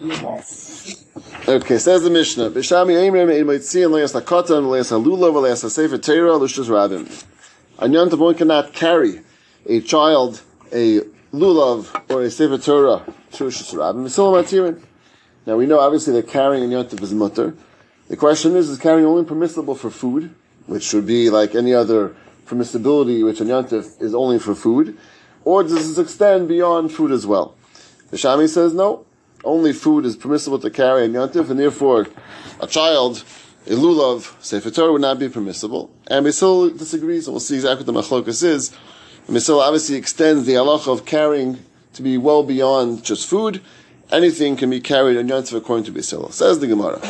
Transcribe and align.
Okay, 0.00 1.78
says 1.78 2.04
the 2.04 2.10
Mishnah. 2.10 2.50
Bishami 2.50 2.94
Eimrim 2.94 3.36
Ein 3.36 3.46
Moitzian 3.46 3.90
Leas 3.90 4.12
Hakotan 4.12 4.70
Leas 4.70 4.92
Halulav 4.92 5.34
Leas 5.42 5.64
Hasefer 5.64 5.98
Teira 5.98 6.38
Lushas 6.38 6.68
Rabim. 6.68 7.24
On 7.80 7.92
Yom 7.92 8.08
one 8.10 8.36
cannot 8.36 8.72
carry 8.72 9.22
a 9.66 9.80
child, 9.80 10.40
a 10.72 11.00
lulav, 11.32 11.90
or 12.08 12.22
a 12.22 12.30
Sefer 12.30 12.58
Torah 12.58 13.12
to. 13.32 13.44
Misilam 13.46 14.40
Atirin. 14.40 14.80
Now 15.46 15.56
we 15.56 15.66
know 15.66 15.80
obviously 15.80 16.12
that 16.12 16.28
carrying 16.28 16.62
in 16.62 16.70
Yom 16.70 16.86
Tov 16.86 17.02
is 17.02 17.12
mutter. 17.12 17.56
The 18.06 18.16
question 18.16 18.54
is, 18.54 18.70
is 18.70 18.78
carrying 18.78 19.04
only 19.04 19.24
permissible 19.24 19.74
for 19.74 19.90
food, 19.90 20.32
which 20.66 20.84
should 20.84 21.06
be 21.06 21.28
like 21.28 21.56
any 21.56 21.74
other 21.74 22.14
permissibility 22.46 23.24
which 23.24 23.40
on 23.40 23.48
Yom 23.48 23.66
is 23.66 24.14
only 24.14 24.38
for 24.38 24.54
food, 24.54 24.96
or 25.44 25.64
does 25.64 25.88
this 25.88 25.98
extend 25.98 26.46
beyond 26.46 26.92
food 26.92 27.10
as 27.10 27.26
well? 27.26 27.56
The 28.12 28.16
Shami 28.16 28.48
says 28.48 28.72
no 28.72 29.04
only 29.44 29.72
food 29.72 30.04
is 30.04 30.16
permissible 30.16 30.58
to 30.58 30.70
carry 30.70 31.04
in 31.04 31.12
Yontif, 31.12 31.50
and 31.50 31.58
therefore 31.58 32.06
a 32.60 32.66
child, 32.66 33.24
a 33.66 33.70
lulav, 33.70 34.34
Sefer 34.42 34.70
Torah 34.70 34.92
would 34.92 35.00
not 35.00 35.18
be 35.18 35.28
permissible. 35.28 35.90
And 36.06 36.26
Misil 36.26 36.76
disagrees, 36.76 37.26
and 37.26 37.34
we'll 37.34 37.40
see 37.40 37.56
exactly 37.56 37.84
what 37.84 38.08
the 38.08 38.16
machlokas 38.16 38.42
is. 38.42 38.74
Misil 39.28 39.60
obviously 39.60 39.96
extends 39.96 40.46
the 40.46 40.54
halacha 40.54 40.92
of 40.92 41.04
carrying 41.04 41.58
to 41.92 42.02
be 42.02 42.16
well 42.18 42.42
beyond 42.42 43.04
just 43.04 43.28
food. 43.28 43.60
Anything 44.10 44.56
can 44.56 44.70
be 44.70 44.80
carried 44.80 45.16
in 45.16 45.26
Yontif 45.26 45.56
according 45.56 45.84
to 45.84 45.92
Misil. 45.92 46.32
Says 46.32 46.58
the 46.60 46.66
Gemara. 46.66 47.00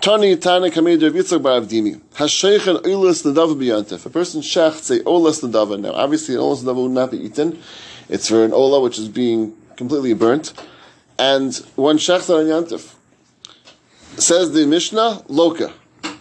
Tani 0.00 0.36
Tana 0.36 0.70
Kamid 0.70 1.02
Rav 1.02 1.12
Yitzchak 1.12 1.42
Bar 1.42 1.60
Avdimi. 1.60 2.00
Hashechen 2.14 2.82
Olas 2.82 3.24
Nadav 3.24 3.54
B'Yantif. 3.56 4.06
A 4.06 4.10
person 4.10 4.40
shecht 4.40 4.80
say 4.82 5.00
Olas 5.00 5.42
Nadav. 5.42 5.78
Now, 5.78 5.92
obviously, 5.92 6.36
an 6.36 6.40
Olas 6.40 6.62
Nadav 6.62 6.76
would 6.76 6.92
not 6.92 7.10
be 7.10 7.18
eaten. 7.18 7.60
It's 8.08 8.28
for 8.28 8.44
an 8.44 8.52
Ola 8.52 8.80
which 8.80 8.98
is 8.98 9.08
being 9.08 9.54
completely 9.76 10.14
burnt 10.14 10.54
and 11.18 11.54
one 11.76 11.98
shechta 11.98 12.38
on 12.38 12.46
yantif. 12.46 12.94
Says 14.18 14.52
the 14.52 14.66
Mishnah, 14.66 15.24
loka. 15.28 15.72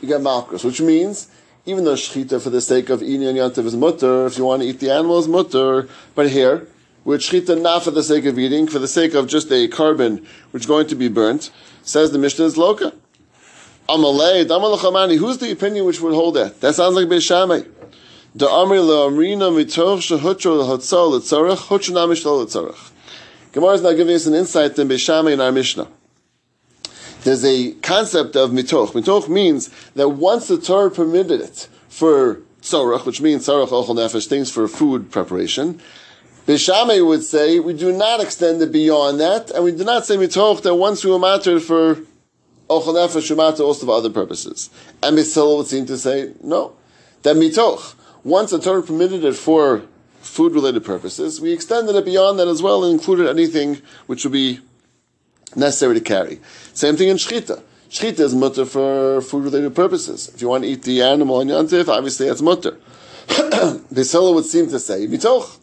You 0.01 0.07
get 0.07 0.21
malchus, 0.21 0.63
which 0.63 0.81
means 0.81 1.29
even 1.65 1.83
though 1.83 1.93
shechita 1.93 2.41
for 2.41 2.49
the 2.49 2.61
sake 2.61 2.89
of 2.89 3.01
eating 3.01 3.27
on 3.27 3.35
yantif 3.35 3.65
is 3.65 3.75
mutter, 3.75 4.25
if 4.27 4.37
you 4.37 4.45
want 4.45 4.61
to 4.61 4.67
eat 4.67 4.79
the 4.79 4.91
animal 4.91 5.17
is 5.19 5.27
mutter, 5.27 5.87
but 6.13 6.29
here, 6.29 6.67
with 7.03 7.21
shechita 7.21 7.61
not 7.61 7.83
for 7.83 7.91
the 7.91 8.03
sake 8.03 8.25
of 8.25 8.37
eating, 8.37 8.67
for 8.67 8.79
the 8.79 8.87
sake 8.87 9.13
of 9.13 9.27
just 9.27 9.51
a 9.51 9.67
korban 9.67 10.25
which 10.51 10.63
is 10.63 10.67
going 10.67 10.87
to 10.87 10.95
be 10.95 11.07
burnt, 11.07 11.51
says 11.83 12.11
the 12.11 12.19
Mishnah 12.19 12.45
is 12.45 12.55
loka. 12.55 12.93
Amalei, 13.87 14.45
damalachamani, 14.45 15.17
who's 15.17 15.37
the 15.37 15.51
opinion 15.51 15.85
which 15.85 16.01
would 16.01 16.13
hold 16.13 16.35
that? 16.35 16.59
That 16.61 16.73
sounds 16.73 16.95
like 16.95 17.07
Beishamai. 17.07 17.69
The 18.33 18.47
Amri 18.47 18.79
le'amrina 18.79 19.51
mitoch 19.53 19.99
shehutro 19.99 20.57
lehotzal 20.63 21.19
letzorach, 21.19 21.67
hutro 21.67 21.93
namish 21.93 22.25
lo 22.25 22.43
letzorach. 22.43 22.91
Gemara 23.55 23.75
is 23.75 23.81
now 23.81 23.93
giving 23.93 24.13
us 24.13 24.25
an 24.25 24.33
insight 24.33 24.77
in 24.77 24.89
Beishamai 24.89 25.31
in 25.31 25.39
our 25.39 25.49
Mishnah. 25.49 25.87
There's 27.23 27.45
a 27.45 27.71
concept 27.75 28.35
of 28.35 28.51
mitoch. 28.51 28.89
Mitoch 28.89 29.29
means 29.29 29.69
that 29.93 30.09
once 30.09 30.49
the 30.49 30.57
Torah 30.57 30.91
permitted 30.91 31.39
it 31.39 31.69
for 31.87 32.41
tzorach, 32.61 33.05
which 33.05 33.21
means 33.21 33.47
tzorach 33.47 33.69
ochel 33.69 33.95
nefesh, 33.95 34.27
things 34.27 34.51
for 34.51 34.67
food 34.67 35.09
preparation, 35.09 35.79
Beishamai 36.45 37.07
would 37.07 37.23
say 37.23 37.59
we 37.59 37.73
do 37.73 37.93
not 37.93 38.19
extend 38.19 38.61
it 38.61 38.73
beyond 38.73 39.21
that, 39.21 39.51
and 39.51 39.63
we 39.63 39.71
do 39.71 39.85
not 39.85 40.05
say 40.05 40.17
mitoch 40.17 40.61
that 40.63 40.75
once 40.75 41.05
we 41.05 41.11
were 41.11 41.17
mattered 41.17 41.61
for 41.61 41.95
ochel 42.69 42.93
nefesh, 42.93 43.37
matter 43.37 43.63
also 43.63 43.85
for 43.85 43.93
other 43.93 44.09
purposes. 44.09 44.69
And 45.01 45.15
Mitzvah 45.15 45.55
would 45.55 45.67
seem 45.67 45.85
to 45.85 45.97
say 45.97 46.33
no, 46.43 46.75
that 47.23 47.37
mitoch 47.37 47.95
once 48.25 48.51
the 48.51 48.59
Torah 48.59 48.83
permitted 48.83 49.23
it 49.23 49.37
for 49.37 49.83
food 50.25 50.53
related 50.53 50.83
purposes, 50.83 51.39
we 51.39 51.53
extended 51.53 51.95
it 51.95 52.03
beyond 52.03 52.39
that 52.39 52.47
as 52.47 52.61
well 52.61 52.83
and 52.83 52.93
included 52.93 53.29
anything 53.29 53.81
which 54.07 54.23
would 54.25 54.33
be 54.33 54.59
necessary 55.55 55.93
to 55.95 56.01
carry. 56.01 56.39
Same 56.73 56.97
thing 56.97 57.09
in 57.09 57.17
Shchita. 57.17 57.61
Shchita 57.89 58.19
is 58.19 58.35
mutter 58.35 58.65
for 58.65 59.21
food 59.21 59.45
related 59.45 59.75
purposes. 59.75 60.29
If 60.33 60.41
you 60.41 60.49
want 60.49 60.63
to 60.63 60.69
eat 60.69 60.83
the 60.83 61.01
animal 61.03 61.37
on 61.37 61.47
Yantif, 61.47 61.87
obviously 61.87 62.27
that's 62.27 62.41
mutter. 62.41 62.77
Bisela 63.27 64.33
would 64.33 64.45
seem 64.45 64.67
to 64.69 64.79
say, 64.79 65.07
Mitoch, 65.07 65.59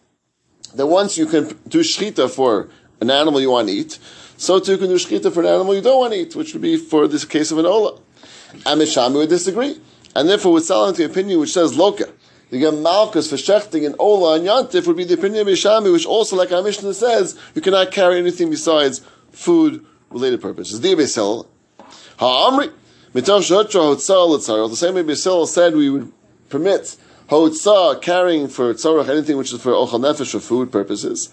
that 0.75 0.87
once 0.87 1.19
you 1.19 1.27
can 1.27 1.49
do 1.69 1.81
Shchita 1.81 2.31
for 2.31 2.69
an 3.01 3.11
animal 3.11 3.41
you 3.41 3.51
want 3.51 3.69
to 3.69 3.75
eat, 3.75 3.99
so 4.37 4.61
too 4.61 4.73
you 4.73 4.79
can 4.79 4.89
do 4.89 4.95
Shchita 4.95 5.33
for 5.33 5.41
an 5.41 5.47
animal 5.47 5.75
you 5.75 5.83
don't 5.83 5.99
want 5.99 6.13
to 6.13 6.21
eat, 6.21 6.37
which 6.37 6.53
would 6.53 6.63
be 6.63 6.77
for 6.77 7.09
this 7.09 7.25
case 7.25 7.51
of 7.51 7.59
an 7.59 7.67
Ola. 7.67 7.99
Amishami 8.65 9.15
would 9.15 9.29
disagree. 9.29 9.81
And 10.15 10.29
therefore 10.29 10.53
would 10.53 10.63
sell 10.63 10.87
into 10.89 10.99
the 10.99 11.11
opinion 11.11 11.41
which 11.41 11.53
says 11.53 11.73
Loka 11.77 12.13
the 12.53 12.59
get 12.59 12.75
Malchus 12.75 13.31
for 13.31 13.37
Shechting 13.37 13.87
and 13.87 13.97
Ola 13.99 14.37
and 14.37 14.47
Yantif 14.47 14.87
would 14.87 14.99
be 14.99 15.05
the 15.05 15.15
opinion 15.15 15.41
of 15.41 15.47
Ishami, 15.47 15.91
which 15.91 16.05
also, 16.05 16.37
like 16.37 16.53
our 16.53 16.63
Mishnah 16.63 16.93
says, 16.93 17.35
you 17.55 17.63
cannot 17.63 17.91
carry 17.91 18.19
anything 18.19 18.51
besides 18.51 19.01
food 19.31 19.87
related 20.11 20.43
purposes. 20.43 20.83
The 20.83 20.95
the 20.95 21.07
same 24.77 24.95
way 24.95 25.03
Beisel 25.03 25.47
said 25.47 25.75
we 25.75 25.89
would 25.89 26.13
permit 26.51 26.99
Hotzah 27.31 28.03
carrying 28.03 28.49
for 28.49 28.75
tzarach 28.75 29.09
anything 29.09 29.39
which 29.39 29.51
is 29.55 29.63
for 29.63 29.71
Ochal 29.73 30.01
Nefesh 30.01 30.33
for 30.33 30.41
food 30.41 30.71
purposes. 30.71 31.31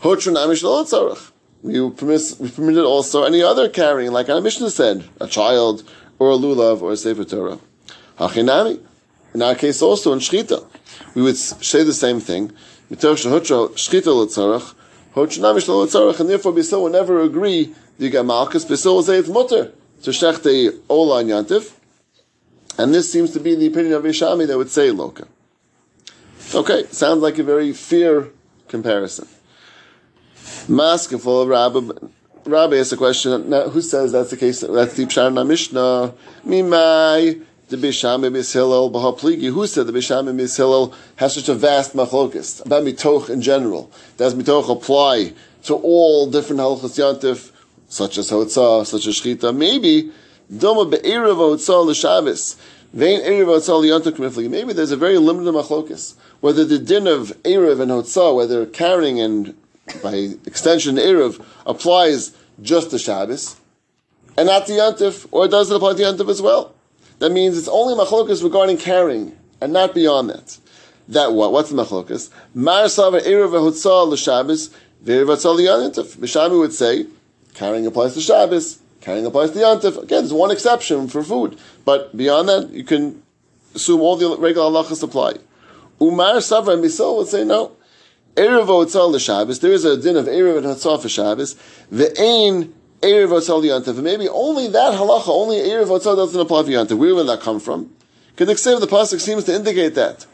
Hotra 0.00 0.32
Namish 0.34 0.64
L'tzarach. 0.64 1.30
We 1.62 1.78
permit, 1.90 2.54
permitted 2.56 2.84
also 2.84 3.22
any 3.22 3.40
other 3.40 3.68
carrying, 3.68 4.10
like 4.10 4.28
our 4.28 4.40
Mishnah 4.40 4.70
said, 4.70 5.04
a 5.20 5.28
child, 5.28 5.84
or 6.18 6.32
a 6.32 6.36
lulav, 6.36 6.82
or 6.82 6.90
a 6.90 6.96
Sefer 6.96 7.22
Torah. 7.22 7.60
Hachinami. 8.18 8.80
In 9.36 9.42
our 9.42 9.54
case 9.54 9.82
also 9.82 10.14
in 10.14 10.18
Shchita, 10.18 10.64
we 11.14 11.20
would 11.20 11.36
say 11.36 11.82
the 11.82 11.92
same 11.92 12.20
thing. 12.20 12.54
And 12.88 12.98
therefore 12.98 13.26
Bisil 16.54 16.80
will 16.80 16.88
never 16.88 17.20
agree 17.20 17.74
you 17.98 18.08
get 18.08 18.24
Malchus. 18.24 18.64
Bisil 18.64 18.94
will 18.94 19.02
say 19.02 19.18
it's 19.18 19.28
mutter 19.28 19.72
to 20.04 20.10
shecht 20.10 20.46
a 20.46 20.74
Ola 20.88 21.20
and. 21.20 21.74
And 22.78 22.94
this 22.94 23.12
seems 23.12 23.32
to 23.32 23.40
be 23.40 23.54
the 23.54 23.66
opinion 23.66 23.92
of 23.92 24.04
Ishami 24.04 24.46
that 24.46 24.56
would 24.56 24.70
say 24.70 24.88
Loka. 24.88 25.28
Okay, 26.54 26.84
sounds 26.90 27.20
like 27.20 27.38
a 27.38 27.42
very 27.42 27.74
fair 27.74 28.28
comparison. 28.68 29.28
Maskeful 30.66 31.46
Rabbi, 31.46 32.08
Rabbi 32.46 32.76
asks 32.78 32.92
a 32.92 32.96
question. 32.96 33.50
Now, 33.50 33.68
who 33.68 33.82
says 33.82 34.12
that's 34.12 34.30
the 34.30 34.38
case? 34.38 34.60
That's 34.62 34.94
the 34.94 35.04
Pshat 35.04 35.46
Mishnah. 35.46 36.14
Mimai 36.46 37.44
the 37.68 37.76
Bisham 37.76 38.20
Mis 38.32 38.52
Hillel 38.52 38.90
Bahapligi. 38.90 39.52
Who 39.52 39.66
said 39.66 39.86
the 39.86 39.92
Bisham 39.92 40.34
Mis 40.36 40.56
Hillel 40.56 40.94
has 41.16 41.34
such 41.34 41.48
a 41.48 41.54
vast 41.54 41.94
machlokas 41.94 42.64
about 42.64 42.84
mitoch 42.84 43.28
in 43.28 43.42
general? 43.42 43.90
Does 44.16 44.34
mitoch 44.34 44.70
apply 44.70 45.32
to 45.64 45.74
all 45.74 46.30
different 46.30 46.60
halachas 46.60 46.98
yantif, 46.98 47.50
such 47.88 48.18
as 48.18 48.30
hotzah, 48.30 48.86
such 48.86 49.06
as 49.06 49.20
shchita? 49.20 49.56
Maybe 49.56 50.12
doma 50.52 50.90
be'erev 50.90 51.36
hotzah 51.36 51.84
l'shabbos. 51.84 52.56
Vein 52.92 53.20
erev 53.20 53.46
hotzah 53.46 54.12
k'mifligi. 54.12 54.48
Maybe 54.48 54.72
there's 54.72 54.92
a 54.92 54.96
very 54.96 55.18
limited 55.18 55.52
machlokas 55.52 56.14
whether 56.40 56.64
the 56.64 56.78
din 56.78 57.08
of 57.08 57.32
erev 57.42 57.80
and 57.80 57.90
hotzah, 57.90 58.36
whether 58.36 58.66
carrying 58.66 59.20
and 59.20 59.56
by 60.00 60.14
extension 60.46 60.94
erev 60.94 61.44
applies 61.66 62.36
just 62.62 62.90
to 62.90 62.98
Shabbos 62.98 63.56
and 64.36 64.46
not 64.46 64.66
to 64.66 64.72
yantif, 64.72 65.26
or 65.32 65.48
does 65.48 65.70
it 65.70 65.74
apply 65.74 65.94
to 65.94 66.02
yantif 66.02 66.28
as 66.28 66.40
well? 66.40 66.75
That 67.18 67.30
means 67.30 67.56
it's 67.56 67.68
only 67.68 67.94
machlokas 67.94 68.42
regarding 68.42 68.76
carrying 68.76 69.36
and 69.60 69.72
not 69.72 69.94
beyond 69.94 70.30
that. 70.30 70.58
That 71.08 71.32
what? 71.32 71.52
What's 71.52 71.70
the 71.70 71.76
machlokas? 71.82 72.30
Mar 72.54 72.88
sava 72.88 73.20
erev 73.20 73.50
v'hutzah 73.50 74.08
l'Shabbos 74.08 74.70
v'erev 75.04 75.26
liyantif. 75.26 76.16
Bishami 76.16 76.58
would 76.58 76.72
say 76.72 77.06
carrying 77.54 77.86
applies 77.86 78.14
to 78.14 78.20
Shabbos, 78.20 78.80
carrying 79.00 79.24
applies 79.24 79.52
to 79.52 79.58
yantif. 79.58 79.96
Again, 79.96 80.22
there's 80.22 80.32
one 80.32 80.50
exception 80.50 81.08
for 81.08 81.22
food, 81.22 81.58
but 81.84 82.14
beyond 82.16 82.48
that, 82.48 82.70
you 82.70 82.84
can 82.84 83.22
assume 83.74 84.00
all 84.00 84.16
the 84.16 84.36
regular 84.36 84.68
halachas 84.68 85.02
apply. 85.02 85.34
Umar 86.00 86.34
Savra 86.36 86.74
and 86.74 86.84
Misol 86.84 87.18
would 87.18 87.28
say 87.28 87.44
no. 87.44 87.72
Erev 88.34 88.66
Otzal 88.66 89.10
l'Shabbos, 89.10 89.60
there 89.60 89.72
is 89.72 89.84
a 89.86 89.96
din 89.96 90.16
of 90.16 90.26
Erev 90.26 90.58
and 90.58 90.66
Hatzal 90.66 91.00
for 91.00 91.08
Shabbos. 91.08 91.54
Ve'ein 91.90 92.72
Erev 93.00 93.28
Otzal 93.28 93.62
Yantav. 93.62 94.02
Maybe 94.02 94.28
only 94.28 94.68
that 94.68 94.94
halacha, 94.94 95.28
only 95.28 95.56
Erev 95.58 95.86
Otzal 95.86 96.16
doesn't 96.16 96.40
apply 96.40 96.62
for. 96.62 96.96
Where 96.96 97.14
will 97.14 97.24
that 97.26 97.40
come 97.40 97.60
from? 97.60 97.90
Because 98.34 98.62
the 98.62 98.78
the 98.78 98.86
pasuk 98.86 99.20
seems 99.20 99.44
to 99.44 99.54
indicate 99.54 99.94
that. 99.94 100.26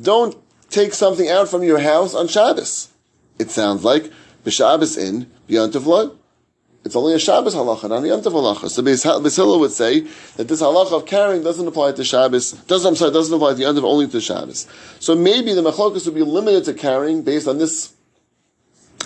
Don't 0.00 0.36
take 0.70 0.94
something 0.94 1.28
out 1.28 1.48
from 1.48 1.62
your 1.62 1.78
house 1.78 2.14
on 2.14 2.28
Shabbos. 2.28 2.88
It 3.38 3.50
sounds 3.50 3.84
like 3.84 4.12
b'Shabbos 4.44 4.98
in 4.98 5.30
b'Yantav 5.48 5.86
lo. 5.86 6.16
It's 6.84 6.96
only 6.96 7.14
a 7.14 7.18
Shabbos 7.18 7.54
halacha, 7.54 7.88
not 7.88 8.04
a 8.04 8.06
Yantav 8.06 8.32
halacha. 8.32 8.68
So 8.68 8.82
Bisila 8.82 9.60
would 9.60 9.72
say 9.72 10.00
that 10.36 10.48
this 10.48 10.62
halacha 10.62 10.92
of 10.92 11.06
carrying 11.06 11.42
doesn't 11.42 11.66
apply 11.66 11.92
to 11.92 12.04
Shabbos. 12.04 12.52
Doesn't 12.52 12.88
I'm 12.88 12.96
sorry, 12.96 13.12
doesn't 13.12 13.34
apply 13.34 13.54
to 13.54 13.60
Yantav, 13.60 13.82
only 13.82 14.08
to 14.08 14.20
Shabbos. 14.20 14.66
So 15.00 15.14
maybe 15.14 15.52
the 15.52 15.62
machlokas 15.62 16.06
would 16.06 16.14
be 16.14 16.22
limited 16.22 16.64
to 16.64 16.74
carrying 16.74 17.22
based 17.22 17.46
on 17.46 17.58
this 17.58 17.92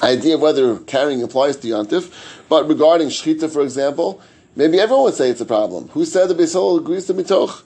idea 0.02 0.34
of 0.34 0.40
whether 0.40 0.78
carrying 0.80 1.22
applies 1.22 1.56
to 1.58 1.68
Yontif, 1.68 2.12
but 2.48 2.68
regarding 2.68 3.08
Shechita, 3.08 3.50
for 3.50 3.62
example, 3.62 4.20
maybe 4.56 4.80
everyone 4.80 5.04
would 5.04 5.14
say 5.14 5.30
it's 5.30 5.40
a 5.40 5.46
problem. 5.46 5.88
Who 5.88 6.04
said 6.04 6.28
the 6.28 6.34
Beisol 6.34 6.78
agrees 6.78 7.06
to 7.06 7.14
Mitoch? 7.14 7.62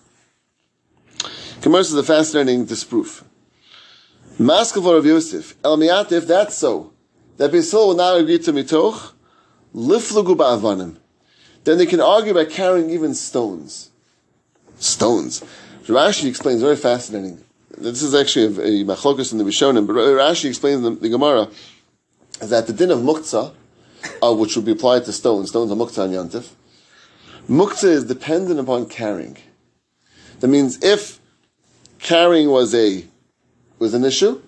Commerce 1.63 1.89
is 1.89 1.95
a 1.95 2.03
fascinating 2.03 2.65
disproof. 2.65 3.25
Maskal 4.39 4.99
of 4.99 5.07
Yosef, 5.07 5.55
El 5.65 5.79
Miyat, 5.79 6.13
if 6.13 6.27
that's 6.27 6.57
so, 6.57 6.93
that 7.39 7.51
Beisil 7.51 7.89
will 7.89 7.95
not 7.95 8.21
agree 8.21 8.39
to 8.39 8.53
mitoch, 8.53 9.13
liflugu 9.75 10.37
ba'avanim. 10.37 10.97
Then 11.65 11.79
they 11.79 11.87
can 11.87 12.01
argue 12.01 12.35
by 12.35 12.45
carrying 12.45 12.91
even 12.91 13.15
stones. 13.15 13.91
Stones. 14.79 15.43
Rashi 15.87 16.29
explains 16.29 16.61
very 16.61 16.77
fascinating. 16.77 17.43
This 17.79 18.03
is 18.03 18.15
actually 18.15 18.45
a, 18.45 18.83
a 18.83 18.85
machlokus 18.85 19.33
in 19.33 19.39
the 19.39 19.45
Rishonim, 19.45 19.87
but 19.87 19.95
Rashi 19.95 20.49
explains 20.49 20.83
the, 20.83 20.91
the 20.91 21.09
Gemara 21.09 21.49
that 22.41 22.67
the 22.67 22.73
din 22.73 22.91
of 22.91 23.01
muktzah, 23.01 23.53
uh, 24.23 24.35
which 24.35 24.57
would 24.57 24.65
be 24.65 24.73
applied 24.73 25.05
to 25.05 25.13
stones, 25.13 25.51
stones 25.51 25.71
are 25.71 25.75
muktzah 25.75 26.05
and 26.05 26.15
yantif, 26.15 26.53
muktzah 27.49 27.85
is 27.85 28.05
dependent 28.05 28.61
upon 28.61 28.87
carrying. 28.87 29.37
That 30.41 30.49
means 30.49 30.83
if 30.83 31.19
carrying 31.99 32.51
was 32.51 32.75
a 32.75 33.05
was 33.79 33.95
an 33.95 34.05
issue, 34.05 34.41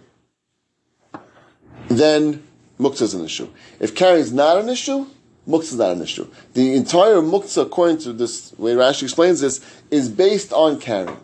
then 1.88 2.42
muktzah 2.78 3.02
is 3.02 3.14
an 3.14 3.24
issue. 3.24 3.48
If 3.80 3.94
carrying 3.94 4.22
is 4.22 4.32
not 4.32 4.58
an 4.58 4.68
issue, 4.68 5.06
muktzah 5.46 5.62
is 5.62 5.74
not 5.76 5.92
an 5.92 6.02
issue. 6.02 6.28
The 6.54 6.74
entire 6.74 7.16
muktzah, 7.16 7.62
according 7.62 7.98
to 7.98 8.12
this 8.12 8.52
way 8.58 8.72
Rashi 8.72 9.04
explains 9.04 9.40
this, 9.40 9.64
is 9.90 10.08
based 10.08 10.52
on 10.52 10.80
carrying. 10.80 11.20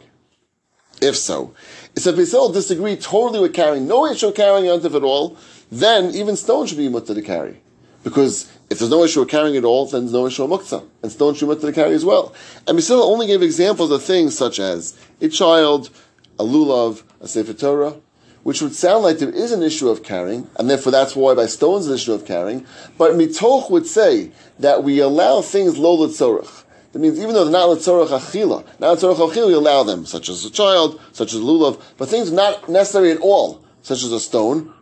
If 1.01 1.17
so, 1.17 1.55
so 1.97 2.11
if 2.11 2.29
still 2.29 2.51
disagree 2.51 2.97
totally 2.97 3.41
with 3.41 3.55
carrying, 3.55 3.87
no 3.87 4.07
issue 4.07 4.29
of 4.29 4.35
carrying 4.35 4.65
yontif 4.65 4.95
at 4.95 5.05
all, 5.05 5.37
then 5.71 6.15
even 6.15 6.37
stone 6.37 6.67
should 6.67 6.79
be 6.79 6.89
mutter 6.89 7.15
to 7.15 7.23
carry. 7.23 7.61
Because 8.03 8.51
if 8.69 8.79
there's 8.79 8.91
no 8.91 9.05
issue 9.05 9.23
of 9.23 9.29
carrying 9.29 9.57
at 9.57 9.65
all, 9.65 9.87
then 9.87 10.03
there's 10.03 10.13
no 10.13 10.27
issue 10.27 10.45
of 10.45 10.51
muktzah. 10.51 10.87
And 11.03 11.13
stone 11.13 11.35
should 11.35 11.47
be 11.47 11.55
mutter 11.55 11.69
to 11.69 11.73
carry 11.73 11.95
as 11.95 12.05
well. 12.05 12.35
And 12.67 12.77
Basil 12.77 13.03
only 13.03 13.27
gave 13.27 13.43
examples 13.43 13.91
of 13.91 14.03
things 14.03 14.37
such 14.37 14.59
as 14.59 14.99
a 15.21 15.29
child, 15.29 15.91
a 16.39 16.45
lulav, 16.45 17.03
a 17.21 17.29
sefer 17.29 17.55
Torah, 17.55 17.95
which 18.43 18.61
would 18.61 18.75
sound 18.75 19.03
like 19.05 19.19
there 19.19 19.31
is 19.31 19.53
an 19.53 19.63
issue 19.63 19.89
of 19.89 20.03
carrying, 20.03 20.49
and 20.59 20.69
therefore 20.69 20.93
that's 20.93 21.17
why 21.17 21.35
by 21.35 21.47
stones 21.47 21.87
an 21.87 21.95
issue 21.95 22.13
of 22.13 22.27
carrying. 22.27 22.67
But 22.99 23.13
mitoch 23.13 23.71
would 23.71 23.87
say 23.87 24.33
that 24.59 24.85
we 24.85 24.99
allow 24.99 25.41
things 25.41 25.79
lo 25.79 25.97
tzorach. 26.07 26.64
That 26.95 27.01
means 27.01 27.19
even 27.19 27.35
though 27.35 27.43
they're 27.43 27.53
not 27.53 27.69
letzorach 27.71 28.07
achila, 28.07 28.65
not 28.79 28.97
letzorach 28.97 29.17
achila, 29.17 29.49
we 29.49 29.53
allow 29.55 29.83
them, 29.83 30.07
such 30.07 30.29
as 30.29 30.45
a 30.45 30.51
child, 30.51 31.01
such 31.11 31.35
as 31.35 31.41
lulav, 31.41 31.83
but 31.99 32.09
things 32.09 32.31
not 32.31 32.69
necessary 32.69 33.11
at 33.11 33.19
all, 33.19 33.65
such 33.83 34.05
as 34.05 34.13
a 34.13 34.21
stone, 34.21 34.73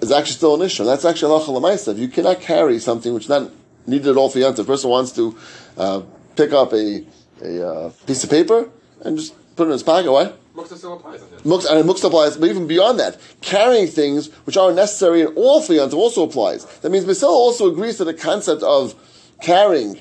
is 0.00 0.12
actually 0.12 0.34
still 0.34 0.54
an 0.54 0.62
issue. 0.62 0.84
That's 0.84 1.04
actually 1.04 1.32
halacha 1.32 1.48
lemaisa. 1.48 1.88
If 1.88 1.98
you 1.98 2.06
cannot 2.06 2.40
carry 2.40 2.78
something 2.78 3.12
which 3.12 3.24
is 3.24 3.28
not 3.28 3.50
needed 3.88 4.06
at 4.06 4.16
all 4.16 4.30
for 4.30 4.38
yant, 4.38 4.52
if 4.52 4.60
a 4.60 4.64
person 4.64 4.88
wants 4.88 5.10
to 5.16 5.36
uh, 5.76 6.02
pick 6.36 6.52
up 6.52 6.72
a, 6.72 7.04
a 7.42 7.68
uh, 7.68 7.90
piece 8.06 8.22
of 8.22 8.30
paper 8.30 8.70
and 9.04 9.18
just 9.18 9.34
put 9.56 9.64
it 9.64 9.66
in 9.66 9.72
his 9.72 9.82
pocket, 9.82 10.12
why? 10.12 10.32
Muktzah 10.54 10.76
still 10.76 10.94
applies. 10.94 11.20
Muktzah, 11.42 11.72
and 11.72 11.88
muktzah 11.90 12.04
applies, 12.04 12.36
but 12.36 12.48
even 12.48 12.68
beyond 12.68 13.00
that, 13.00 13.20
carrying 13.40 13.88
things 13.88 14.32
which 14.44 14.56
are 14.56 14.72
necessary 14.72 15.22
in 15.22 15.26
all 15.34 15.60
for 15.60 15.72
yontif 15.72 15.94
also 15.94 16.22
applies. 16.22 16.64
That 16.82 16.90
means 16.90 17.04
Basil 17.04 17.30
also 17.30 17.68
agrees 17.68 17.96
to 17.96 18.04
the 18.04 18.14
concept 18.14 18.62
of 18.62 18.94
carrying, 19.42 20.00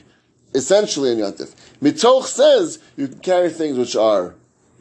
essentially 0.53 1.11
in 1.11 1.19
yontif. 1.19 1.55
Mitoch 1.81 2.25
says 2.25 2.79
you 2.95 3.07
can 3.07 3.19
carry 3.19 3.49
things 3.49 3.77
which 3.77 3.95
are 3.95 4.35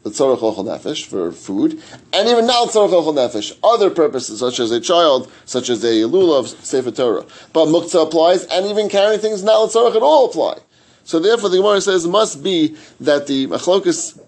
tzorach 0.09 0.39
ochel 0.39 0.65
nefesh 0.65 1.05
for 1.05 1.31
food, 1.31 1.81
and 2.13 2.29
even 2.29 2.45
not 2.47 2.69
tzorach 2.69 2.91
ochel 2.91 3.13
nefesh, 3.13 3.57
other 3.63 3.89
purposes 3.89 4.39
such 4.39 4.59
as 4.59 4.71
a 4.71 4.79
child, 4.79 5.31
such 5.45 5.69
as 5.69 5.83
a 5.83 6.03
lulav, 6.03 6.47
sefer 6.63 6.91
Torah. 6.91 7.25
But 7.53 7.67
muktzah 7.67 8.07
applies, 8.07 8.45
and 8.45 8.65
even 8.65 8.89
carrying 8.89 9.19
things 9.19 9.43
not 9.43 9.69
tzorach 9.69 9.95
at 9.95 10.01
all 10.01 10.29
apply. 10.29 10.59
So 11.03 11.19
therefore, 11.19 11.49
the 11.49 11.57
Gemara 11.57 11.81
says 11.81 12.07
must 12.07 12.43
be 12.43 12.75
that 12.99 13.27
the 13.27 13.47
machlokas 13.47 14.19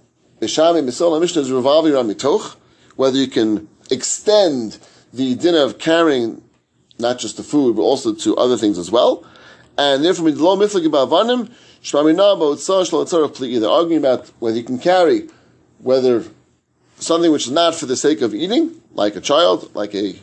Bishami 0.41 0.81
Misol 0.83 1.19
Mishnah 1.19 1.41
is 1.41 1.51
revolving 1.51 1.93
around 1.93 2.09
mitoch, 2.09 2.55
whether 2.95 3.17
you 3.17 3.27
can 3.27 3.67
extend 3.91 4.77
the 5.11 5.35
dinner 5.35 5.63
of 5.63 5.79
carrying 5.79 6.41
not 6.97 7.19
just 7.19 7.37
the 7.37 7.43
food, 7.43 7.75
but 7.75 7.81
also 7.81 8.13
to 8.13 8.35
other 8.37 8.57
things 8.57 8.77
as 8.77 8.91
well. 8.91 9.25
And 9.79 10.03
therefore, 10.03 10.29
lo 10.31 10.57
miflik 10.57 10.85
ba'avanim, 10.87 11.49
they're 13.61 13.69
arguing 13.69 13.97
about 13.97 14.27
whether 14.39 14.57
you 14.57 14.63
can 14.63 14.77
carry 14.77 15.29
whether 15.77 16.25
something 16.97 17.31
which 17.31 17.47
is 17.47 17.51
not 17.53 17.75
for 17.75 17.85
the 17.85 17.95
sake 17.95 18.21
of 18.21 18.35
eating, 18.35 18.81
like 18.93 19.15
a 19.15 19.21
child, 19.21 19.73
like 19.73 19.95
a 19.95 20.19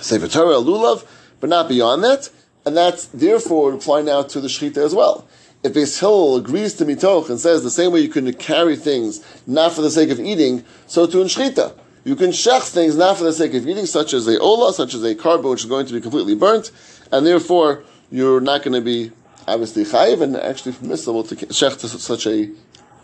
Sefer 0.00 0.28
Torah, 0.28 0.56
a 0.56 0.62
lulav, 0.62 1.06
but 1.40 1.50
not 1.50 1.68
beyond 1.68 2.02
that. 2.02 2.30
And 2.64 2.74
that's 2.74 3.04
therefore 3.04 3.74
apply 3.74 4.00
now 4.00 4.22
to 4.22 4.40
the 4.40 4.48
shechita 4.48 4.78
as 4.78 4.94
well 4.94 5.28
if 5.62 5.74
Beis 5.74 5.98
Hillel 5.98 6.36
agrees 6.36 6.74
to 6.74 6.84
mitoch 6.84 7.28
and 7.28 7.40
says 7.40 7.62
the 7.62 7.70
same 7.70 7.92
way 7.92 8.00
you 8.00 8.08
can 8.08 8.32
carry 8.34 8.76
things 8.76 9.24
not 9.46 9.72
for 9.72 9.82
the 9.82 9.90
sake 9.90 10.10
of 10.10 10.20
eating, 10.20 10.64
so 10.86 11.06
too 11.06 11.20
in 11.20 11.26
shchita. 11.26 11.76
You 12.04 12.14
can 12.14 12.30
shech 12.30 12.62
things 12.70 12.96
not 12.96 13.18
for 13.18 13.24
the 13.24 13.32
sake 13.32 13.52
of 13.54 13.66
eating, 13.66 13.84
such 13.84 14.14
as 14.14 14.28
a 14.28 14.38
ola, 14.38 14.72
such 14.72 14.94
as 14.94 15.02
a 15.02 15.14
korban 15.14 15.50
which 15.50 15.60
is 15.60 15.66
going 15.66 15.86
to 15.86 15.92
be 15.92 16.00
completely 16.00 16.36
burnt, 16.36 16.70
and 17.10 17.26
therefore 17.26 17.82
you're 18.10 18.40
not 18.40 18.62
going 18.62 18.74
to 18.74 18.80
be 18.80 19.12
obviously 19.46 19.84
chayiv 19.84 20.22
and 20.22 20.36
actually 20.36 20.72
permissible 20.72 21.22
to 21.24 21.36
shech 21.36 21.78
such 21.78 22.26
a 22.26 22.50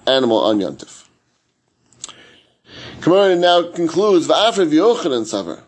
animal 0.06 0.38
on 0.38 0.58
yantif. 0.58 1.06
Gemara 3.00 3.36
now 3.36 3.70
concludes 3.70 4.28
v'afrev 4.28 4.70
yochanan 4.70 5.24
savar 5.24 5.62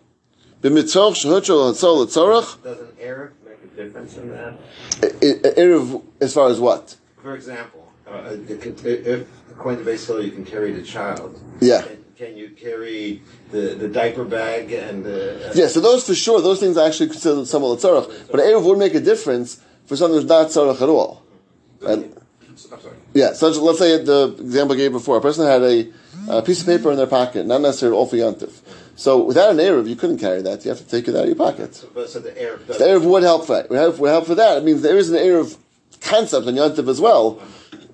b'mitoch 0.63 1.15
shehutchol 1.15 1.73
hatzol 1.73 2.07
tzorach. 2.07 2.63
Does 2.63 2.81
an 2.81 2.87
Erev 3.01 3.33
make 3.45 3.63
a 3.65 3.67
difference 3.77 4.17
in 4.17 4.31
that? 4.31 4.59
Erev, 5.01 6.03
as 6.21 6.35
far 6.35 6.49
as 6.49 6.61
what? 6.61 6.97
For 7.23 7.35
example, 7.35 7.93
uh, 8.07 8.37
if 8.49 9.27
according 9.51 9.85
to 9.85 9.91
Beis 9.91 10.07
Hillel, 10.07 10.25
you 10.25 10.31
can 10.31 10.45
carry 10.45 10.73
the 10.73 10.83
child. 10.83 11.41
Yeah. 11.61 11.85
Can 12.17 12.37
you 12.37 12.51
carry 12.51 13.23
the, 13.51 13.75
the 13.75 13.89
diaper 13.89 14.25
bag 14.25 14.73
and 14.73 15.05
the? 15.05 15.51
Uh, 15.51 15.53
yeah, 15.55 15.67
so 15.67 15.81
those 15.81 16.07
for 16.07 16.15
sure, 16.15 16.41
those 16.41 16.61
things 16.61 16.77
are 16.77 16.87
actually 16.87 17.09
considered 17.09 17.47
some 17.47 17.65
of 17.65 17.81
the 17.81 17.89
tzarech. 17.89 18.31
But 18.31 18.41
Erev 18.41 18.65
would 18.65 18.79
make 18.79 18.95
a 18.95 19.01
difference 19.01 19.61
for 19.87 19.97
something 19.97 20.17
that's 20.25 20.57
not 20.57 20.65
tzarech 20.65 20.81
at 20.81 20.89
all. 20.89 21.23
Right? 21.81 22.13
Yeah, 23.15 23.33
so 23.33 23.49
let's 23.63 23.79
say 23.79 24.03
the 24.03 24.37
example 24.39 24.75
I 24.75 24.79
gave 24.79 24.93
before. 24.93 25.17
A 25.17 25.21
person 25.21 25.47
had 25.47 25.63
a, 25.63 25.93
a 26.29 26.43
piece 26.43 26.61
of 26.61 26.67
paper 26.67 26.91
in 26.91 26.97
their 26.97 27.07
pocket, 27.07 27.47
not 27.47 27.61
necessarily 27.61 27.97
all 27.97 28.07
for. 28.07 28.49
So 28.97 29.25
without 29.25 29.51
an 29.51 29.57
Erev, 29.57 29.89
you 29.89 29.97
couldn't 29.97 30.19
carry 30.19 30.41
that. 30.43 30.65
You 30.65 30.71
have 30.71 30.79
to 30.79 30.87
take 30.87 31.09
it 31.09 31.17
out 31.17 31.23
of 31.23 31.27
your 31.27 31.37
pocket. 31.37 31.75
So, 31.75 31.89
but, 31.93 32.09
so 32.09 32.21
the 32.21 32.31
Erev 32.31 32.67
The 32.67 32.75
Erev 32.75 33.03
would 33.03 33.23
help 33.23 33.47
for 33.47 33.57
that. 33.57 33.71
Would 33.71 33.79
help, 33.79 33.99
would 33.99 34.11
help 34.11 34.27
for 34.27 34.35
that. 34.37 34.59
It 34.59 34.65
means 34.65 34.83
there 34.83 34.97
is 34.97 35.11
an 35.11 35.17
Erev 35.17 35.57
concept 36.01 36.47
in 36.47 36.55
Yantiv 36.55 36.89
as 36.89 37.01
well 37.01 37.43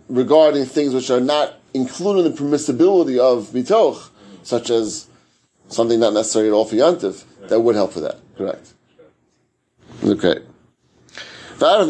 regarding 0.08 0.64
things 0.66 0.92
which 0.92 1.10
are 1.10 1.20
not 1.20 1.54
included 1.72 2.26
in 2.26 2.34
the 2.34 2.42
permissibility 2.42 3.18
of 3.18 3.48
Mitoch, 3.48 4.09
such 4.50 4.68
as 4.68 5.06
something 5.68 6.00
not 6.00 6.12
necessary 6.12 6.48
at 6.48 6.52
all 6.52 6.64
for 6.64 6.74
Yantiv, 6.76 7.24
that 7.48 7.60
would 7.60 7.76
help 7.76 7.92
for 7.92 8.00
that. 8.00 8.18
Correct. 8.36 8.74
Okay. 10.04 10.40
But 11.58 11.82
if 11.82 11.88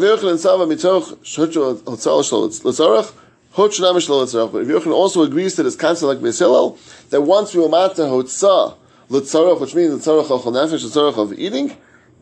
Yochanan 3.55 4.93
also 4.93 5.23
agrees 5.23 5.55
to 5.55 5.63
this 5.63 5.75
concept 5.75 6.07
like 6.07 6.19
Beis 6.19 6.39
Hillel, 6.39 6.77
that 7.09 7.21
once 7.21 7.53
we 7.53 7.61
will 7.61 7.69
matter 7.69 8.03
hotzah 8.03 8.77
l'tzarach, 9.09 9.59
which 9.59 9.73
means 9.75 9.91
the 9.91 10.11
tzarach 10.11 10.29
of 10.29 10.43
nefesh, 10.43 10.93
the 10.93 11.21
of 11.21 11.33
eating, 11.33 11.75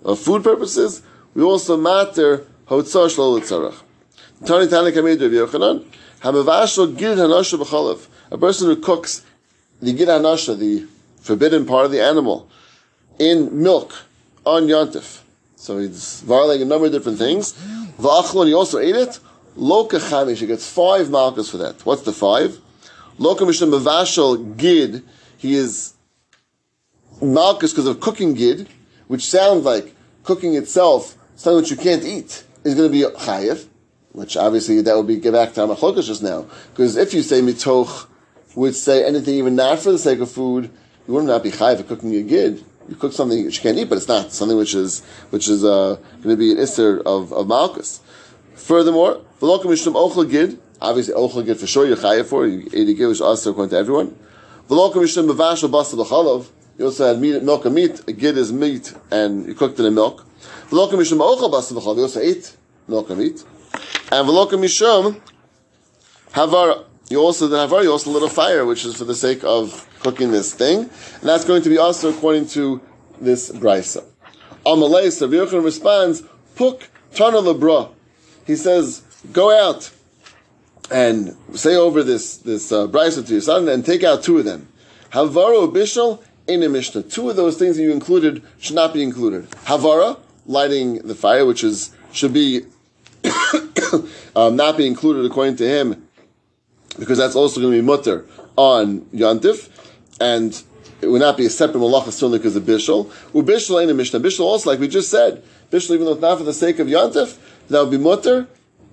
of 0.03 0.19
food 0.19 0.43
purposes, 0.43 1.01
we 1.33 1.43
also 1.43 1.75
matter 1.75 2.45
hotzah 2.67 3.09
shlo 3.13 3.39
l'tzarach. 3.39 3.81
Tani 4.45 4.67
Tani 4.67 4.91
Kamid 4.91 5.19
Rav 5.21 5.31
Yochanan, 5.31 5.85
hamavashlo 6.21 6.95
gid 6.97 7.17
hanasha 7.17 7.57
b'chalav, 7.59 8.07
a 8.31 8.37
person 8.37 8.67
who 8.67 8.75
cooks 8.77 9.25
the 9.81 9.93
gid 9.93 10.07
hanasha, 10.07 10.57
the 10.57 10.87
forbidden 11.21 11.65
part 11.65 11.85
of 11.85 11.91
the 11.91 12.01
animal, 12.01 12.49
in 13.17 13.61
milk, 13.61 13.93
on 14.45 14.63
yontif. 14.67 15.21
So 15.55 15.77
he's 15.77 16.21
violating 16.21 16.63
a 16.63 16.69
number 16.69 16.87
of 16.87 16.91
different 16.91 17.17
things. 17.17 17.53
V'achlon, 17.99 18.47
he 18.47 18.53
also 18.53 18.79
ate 18.79 18.95
it. 18.95 19.19
Loka 19.57 19.99
chamish, 19.99 20.37
he 20.37 20.47
gets 20.47 20.69
five 20.69 21.09
malchus 21.09 21.49
for 21.49 21.57
that. 21.57 21.85
What's 21.85 22.03
the 22.03 22.13
five? 22.13 22.57
Loka 23.19 23.45
mishnah 23.45 23.67
mavashal 23.67 24.57
gid, 24.57 25.03
he 25.37 25.55
is 25.55 25.93
malchus 27.21 27.71
because 27.73 27.87
of 27.87 27.99
cooking 27.99 28.33
gid, 28.33 28.69
which 29.07 29.27
sounds 29.27 29.65
like 29.65 29.93
cooking 30.23 30.55
itself, 30.55 31.17
something 31.35 31.61
which 31.61 31.71
you 31.71 31.77
can't 31.77 32.03
eat, 32.03 32.43
is 32.63 32.75
going 32.75 32.89
to 32.89 32.91
be 32.91 33.03
chayiv, 33.17 33.67
which 34.13 34.37
obviously 34.37 34.81
that 34.81 34.95
would 34.95 35.07
be 35.07 35.17
get 35.17 35.33
back 35.33 35.53
to 35.53 35.61
Amachlokas 35.61 36.05
just 36.05 36.23
now. 36.23 36.45
Because 36.69 36.95
if 36.95 37.13
you 37.13 37.21
say 37.21 37.41
mitoch 37.41 38.07
would 38.55 38.75
say 38.75 39.05
anything 39.05 39.35
even 39.35 39.55
not 39.55 39.79
for 39.79 39.91
the 39.91 39.99
sake 39.99 40.19
of 40.19 40.31
food, 40.31 40.69
you 41.07 41.13
would 41.13 41.25
not 41.25 41.43
be 41.43 41.51
chayiv 41.51 41.77
for 41.77 41.83
cooking 41.83 42.15
a 42.15 42.23
gid. 42.23 42.63
You 42.87 42.95
cook 42.95 43.13
something 43.13 43.45
which 43.45 43.57
you 43.57 43.61
can't 43.61 43.77
eat, 43.77 43.89
but 43.89 43.97
it's 43.97 44.07
not 44.07 44.31
something 44.31 44.57
which 44.57 44.73
is 44.73 45.01
which 45.29 45.47
is 45.47 45.63
uh, 45.63 45.97
going 46.23 46.35
to 46.35 46.37
be 46.37 46.51
an 46.51 46.57
isser 46.57 47.01
of, 47.03 47.31
of 47.31 47.47
malchus. 47.47 48.01
Furthermore, 48.55 49.21
v'lokim 49.39 49.65
mishum 49.65 49.93
ochel 49.93 50.29
gid, 50.29 50.59
obviously 50.81 51.13
ochel 51.13 51.45
gid 51.45 51.57
for 51.57 51.67
sure 51.67 51.85
you're 51.85 51.97
chayiv 51.97 52.25
for, 52.25 52.47
you 52.47 52.67
ate 52.73 52.89
a 52.89 52.93
gid 52.93 53.07
which 53.07 53.21
also 53.21 53.51
according 53.51 53.69
to 53.69 53.77
everyone. 53.77 54.15
V'lokim 54.67 55.03
mishum 55.03 55.29
mavashal 55.29 55.69
basa 55.69 55.93
l'chalav, 55.93 56.47
you 56.79 56.85
also 56.85 57.07
had 57.07 57.19
meat, 57.19 57.43
milk 57.43 57.65
and 57.65 57.75
meat. 57.75 58.01
A 58.07 58.13
gid 58.13 58.37
is 58.37 58.53
meat, 58.53 58.93
and 59.11 59.45
you 59.45 59.53
cooked 59.53 59.79
it 59.79 59.85
in 59.85 59.93
milk. 59.93 60.25
V'loka 60.69 60.93
mishum 60.93 61.19
ochel 61.19 61.51
basa 61.51 61.73
You 61.73 62.03
also 62.03 62.21
ate 62.21 62.55
milk 62.87 63.09
and 63.09 63.19
meat. 63.19 63.43
And 64.11 64.27
v'loka 64.27 64.51
mishum 64.51 65.19
havar 66.31 66.85
you 67.09 67.19
also 67.19 67.47
the 67.47 67.57
havar, 67.67 67.83
you 67.83 67.91
also 67.91 68.11
lit 68.11 68.23
a 68.23 68.29
fire, 68.29 68.65
which 68.65 68.85
is 68.85 68.95
for 68.95 69.05
the 69.05 69.15
sake 69.15 69.43
of 69.43 69.87
cooking 69.99 70.31
this 70.31 70.53
thing, 70.53 70.81
and 70.81 71.23
that's 71.23 71.43
going 71.45 71.61
to 71.63 71.69
be 71.69 71.77
also 71.77 72.09
according 72.09 72.47
to 72.47 72.79
this 73.19 73.51
brisa. 73.51 74.03
Amalei, 74.65 75.11
so 75.11 75.27
Yochanan 75.27 75.63
responds, 75.63 76.23
Puk 76.55 76.89
tana 77.13 77.37
lebra. 77.37 77.91
He 78.45 78.55
says, 78.55 79.01
go 79.31 79.51
out 79.51 79.91
and 80.91 81.35
say 81.53 81.75
over 81.75 82.03
this 82.03 82.37
this 82.37 82.71
uh, 82.71 82.87
brisa 82.87 83.25
to 83.25 83.31
your 83.33 83.41
son 83.41 83.67
and 83.69 83.85
take 83.85 84.03
out 84.03 84.23
two 84.23 84.37
of 84.37 84.45
them. 84.45 84.67
Havara 85.11 85.71
bishal 85.71 86.23
in 86.47 86.63
a 86.63 86.69
mishnah. 86.69 87.03
Two 87.03 87.29
of 87.29 87.35
those 87.35 87.57
things 87.57 87.77
that 87.77 87.83
you 87.83 87.91
included 87.91 88.43
should 88.59 88.75
not 88.75 88.93
be 88.93 89.03
included. 89.03 89.49
Havara, 89.65 90.19
lighting 90.45 90.95
the 90.99 91.15
fire, 91.15 91.45
which 91.45 91.63
is 91.63 91.91
should 92.11 92.33
be 92.33 92.61
um, 94.35 94.55
not 94.55 94.77
be 94.77 94.87
included 94.87 95.25
according 95.25 95.55
to 95.57 95.67
him, 95.67 96.07
because 96.99 97.17
that's 97.17 97.35
also 97.35 97.61
going 97.61 97.73
to 97.73 97.79
be 97.79 97.85
mutter 97.85 98.25
on 98.55 99.01
yantif, 99.13 99.69
and 100.19 100.61
it 101.01 101.07
would 101.07 101.21
not 101.21 101.37
be 101.37 101.45
a 101.45 101.49
separate 101.49 101.79
malacha 101.79 102.11
certainly 102.11 102.39
because 102.39 102.55
of 102.55 102.63
bishul. 102.63 103.05
Ubishul 103.33 103.81
ain't 103.81 103.89
a 103.89 103.93
mishnah. 103.93 104.19
Bishul 104.19 104.41
also, 104.41 104.69
like 104.69 104.79
we 104.79 104.87
just 104.87 105.09
said, 105.09 105.43
bishul 105.71 105.95
even 105.95 106.05
though 106.05 106.13
it's 106.13 106.21
not 106.21 106.37
for 106.37 106.43
the 106.43 106.53
sake 106.53 106.79
of 106.79 106.87
yantif, 106.87 107.37
that 107.69 107.81
would 107.81 107.91
be 107.91 107.97
mutter. 107.97 108.47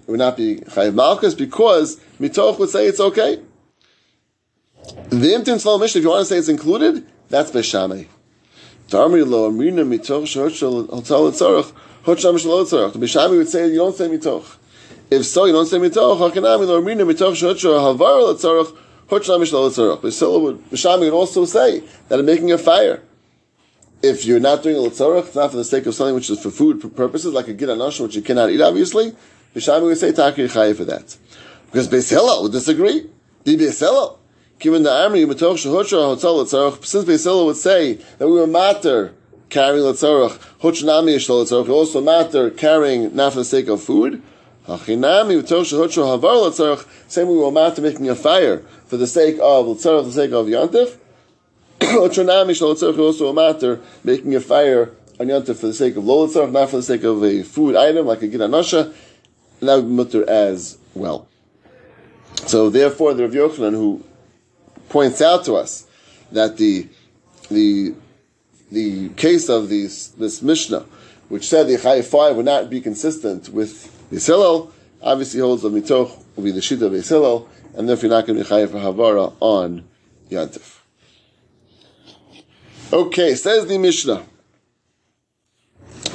It 0.07 0.11
would 0.11 0.21
not 0.21 0.37
be 0.37 0.59
chayiv 0.59 0.95
malchus 0.95 1.35
because 1.35 1.97
mitoch 2.21 2.59
would 2.59 2.71
say 2.71 2.87
it's 2.87 3.01
okay. 3.01 3.41
The 5.09 5.35
imtin 5.35 5.59
slow 5.59 5.79
mishnah, 5.79 5.99
if 5.99 6.05
you 6.05 6.11
want 6.11 6.21
to 6.21 6.27
say 6.27 6.39
it's 6.39 6.49
included, 6.49 7.05
that's 7.29 7.51
beshamei. 7.51 8.07
Darmi 8.89 9.29
lo 9.29 9.51
amrina 9.51 9.85
mitoch 9.85 10.23
shehotshel 10.23 10.89
hotel 10.91 11.33
etzorach 11.33 11.73
hotsham 12.05 12.39
shel 12.39 12.65
etzorach. 12.65 12.93
The 12.93 13.01
beshamei 13.01 13.39
would 13.39 13.49
say 13.49 13.69
you 13.69 13.79
don't 13.79 13.97
say 13.97 14.09
mitoch. 14.09 14.59
If 15.11 15.25
so, 15.27 15.45
you 15.45 15.53
don't 15.53 15.67
say 15.67 15.79
mitoch. 15.79 16.19
Hakanami 16.19 16.67
lo 16.67 16.83
amrina 16.83 17.03
mitoch 17.09 17.35
shehotshel 17.35 17.97
havar 17.97 18.35
etzorach 18.35 18.77
hotsham 19.09 19.47
shel 19.47 19.71
etzorach. 19.71 20.01
Beshamei 20.01 21.01
would 21.01 21.13
also 21.13 21.45
say 21.45 21.83
that 22.09 22.19
I'm 22.19 22.27
making 22.27 22.51
a 22.51 22.59
fire. 22.59 23.03
If 24.03 24.27
you're 24.27 24.41
not 24.41 24.63
doing 24.63 24.77
a 24.77 24.81
letzorach, 24.81 25.27
it's 25.27 25.37
not 25.37 25.53
for 25.53 25.59
the 25.59 25.65
sake 25.65 25.87
of 25.87 25.95
something 25.95 26.15
which 26.15 26.29
is 26.29 26.41
for 26.41 26.51
food 26.51 26.97
purposes, 26.97 27.33
like 27.33 27.49
a 27.49 27.53
gid 27.53 27.69
which 27.69 28.17
you 28.17 28.23
cannot 28.23 28.51
eat, 28.51 28.61
obviously. 28.61 29.15
Bishami 29.55 29.83
would 29.83 29.97
say 29.97 30.13
takir 30.13 30.49
chayiv 30.49 30.77
for 30.77 30.85
that. 30.85 31.17
Because 31.67 31.89
Beis 31.89 32.43
would 32.43 32.53
disagree. 32.53 33.09
Di 33.45 33.57
Beis. 33.57 34.19
Given 34.59 34.83
the 34.83 34.91
Letzarach, 34.91 36.85
since 36.85 37.05
Beis 37.05 37.47
would 37.47 37.57
say 37.57 37.95
that 37.95 38.27
we 38.27 38.35
were 38.35 38.47
matter 38.47 39.15
carrying 39.51 39.85
Letzarach, 39.85 40.39
Hochnami 40.61 41.15
Yishol 41.17 41.45
Letzarach, 41.45 41.67
we 41.67 41.73
also 41.73 42.01
matter 42.01 42.51
carrying 42.51 43.15
not 43.15 43.33
for 43.33 43.41
the 43.41 43.45
sake 43.45 43.69
of 43.69 43.83
food, 43.83 44.23
Hachinami 44.67 45.41
Matoch 45.41 45.65
Shehotra 45.65 46.19
Havar 46.19 46.51
Letzarach, 46.51 46.87
same 47.09 47.29
we 47.29 47.37
were 47.37 47.53
matter 47.53 47.81
making 47.81 48.09
a 48.09 48.17
fire 48.17 48.59
for 48.87 48.97
the 48.97 49.07
sake 49.07 49.39
of 49.41 49.81
for 49.81 50.03
the 50.03 50.13
sake 50.13 50.33
of 50.33 50.47
Yantif, 50.47 50.97
Hochnami 51.79 52.51
Yishol 52.51 52.75
Letzarach, 52.75 52.99
also 52.99 53.29
a 53.29 53.35
matter 53.35 53.81
making 54.03 54.35
a 54.35 54.41
fire 54.41 54.91
on 55.21 55.29
Yantif 55.29 55.57
for 55.57 55.69
the 55.69 55.75
sake 55.75 55.97
of 55.97 56.05
Lo 56.05 56.27
not 56.27 56.71
for 56.71 56.77
the 56.77 56.83
sake 56.83 57.05
of 57.05 57.23
a 57.23 57.43
food 57.43 57.77
item 57.77 58.07
like 58.07 58.23
a 58.23 58.29
Gidanasha, 58.29 58.93
and 59.61 59.69
that 59.69 59.77
would 59.77 59.89
be 59.89 59.93
mutter 59.93 60.29
as 60.29 60.79
well. 60.95 61.29
So 62.47 62.69
therefore, 62.69 63.15
the 63.15 63.23
Rav 63.23 63.33
Yochanan, 63.33 63.73
who 63.73 64.05
points 64.89 65.21
out 65.23 65.45
to 65.45 65.55
us 65.55 65.87
that 66.33 66.57
the 66.57 66.89
the 67.51 67.95
the 68.73 69.11
case 69.11 69.49
of 69.49 69.69
these, 69.69 70.09
this 70.11 70.43
Mishnah, 70.43 70.85
which 71.29 71.49
said 71.49 71.69
the 71.69 71.77
Chayiv 71.77 72.05
five 72.05 72.35
would 72.35 72.47
not 72.47 72.69
be 72.69 72.81
consistent 72.81 73.49
with 73.49 73.96
Yisrael, 74.11 74.71
obviously 75.03 75.41
holds 75.41 75.63
the 75.63 75.71
Mitoch 75.71 76.17
will 76.37 76.45
be 76.45 76.53
the 76.53 76.61
Shita 76.61 76.83
of 76.83 76.93
Yisrael, 76.93 77.49
and 77.75 77.89
therefore 77.89 78.09
you're 78.09 78.17
not 78.19 78.27
going 78.27 78.39
to 78.39 78.45
be 78.45 78.67
for 78.67 78.79
Havara 78.79 79.33
on 79.41 79.85
Yantif. 80.31 80.81
Okay, 82.93 83.35
says 83.35 83.67
the 83.67 83.79
Mishnah. 83.79 84.25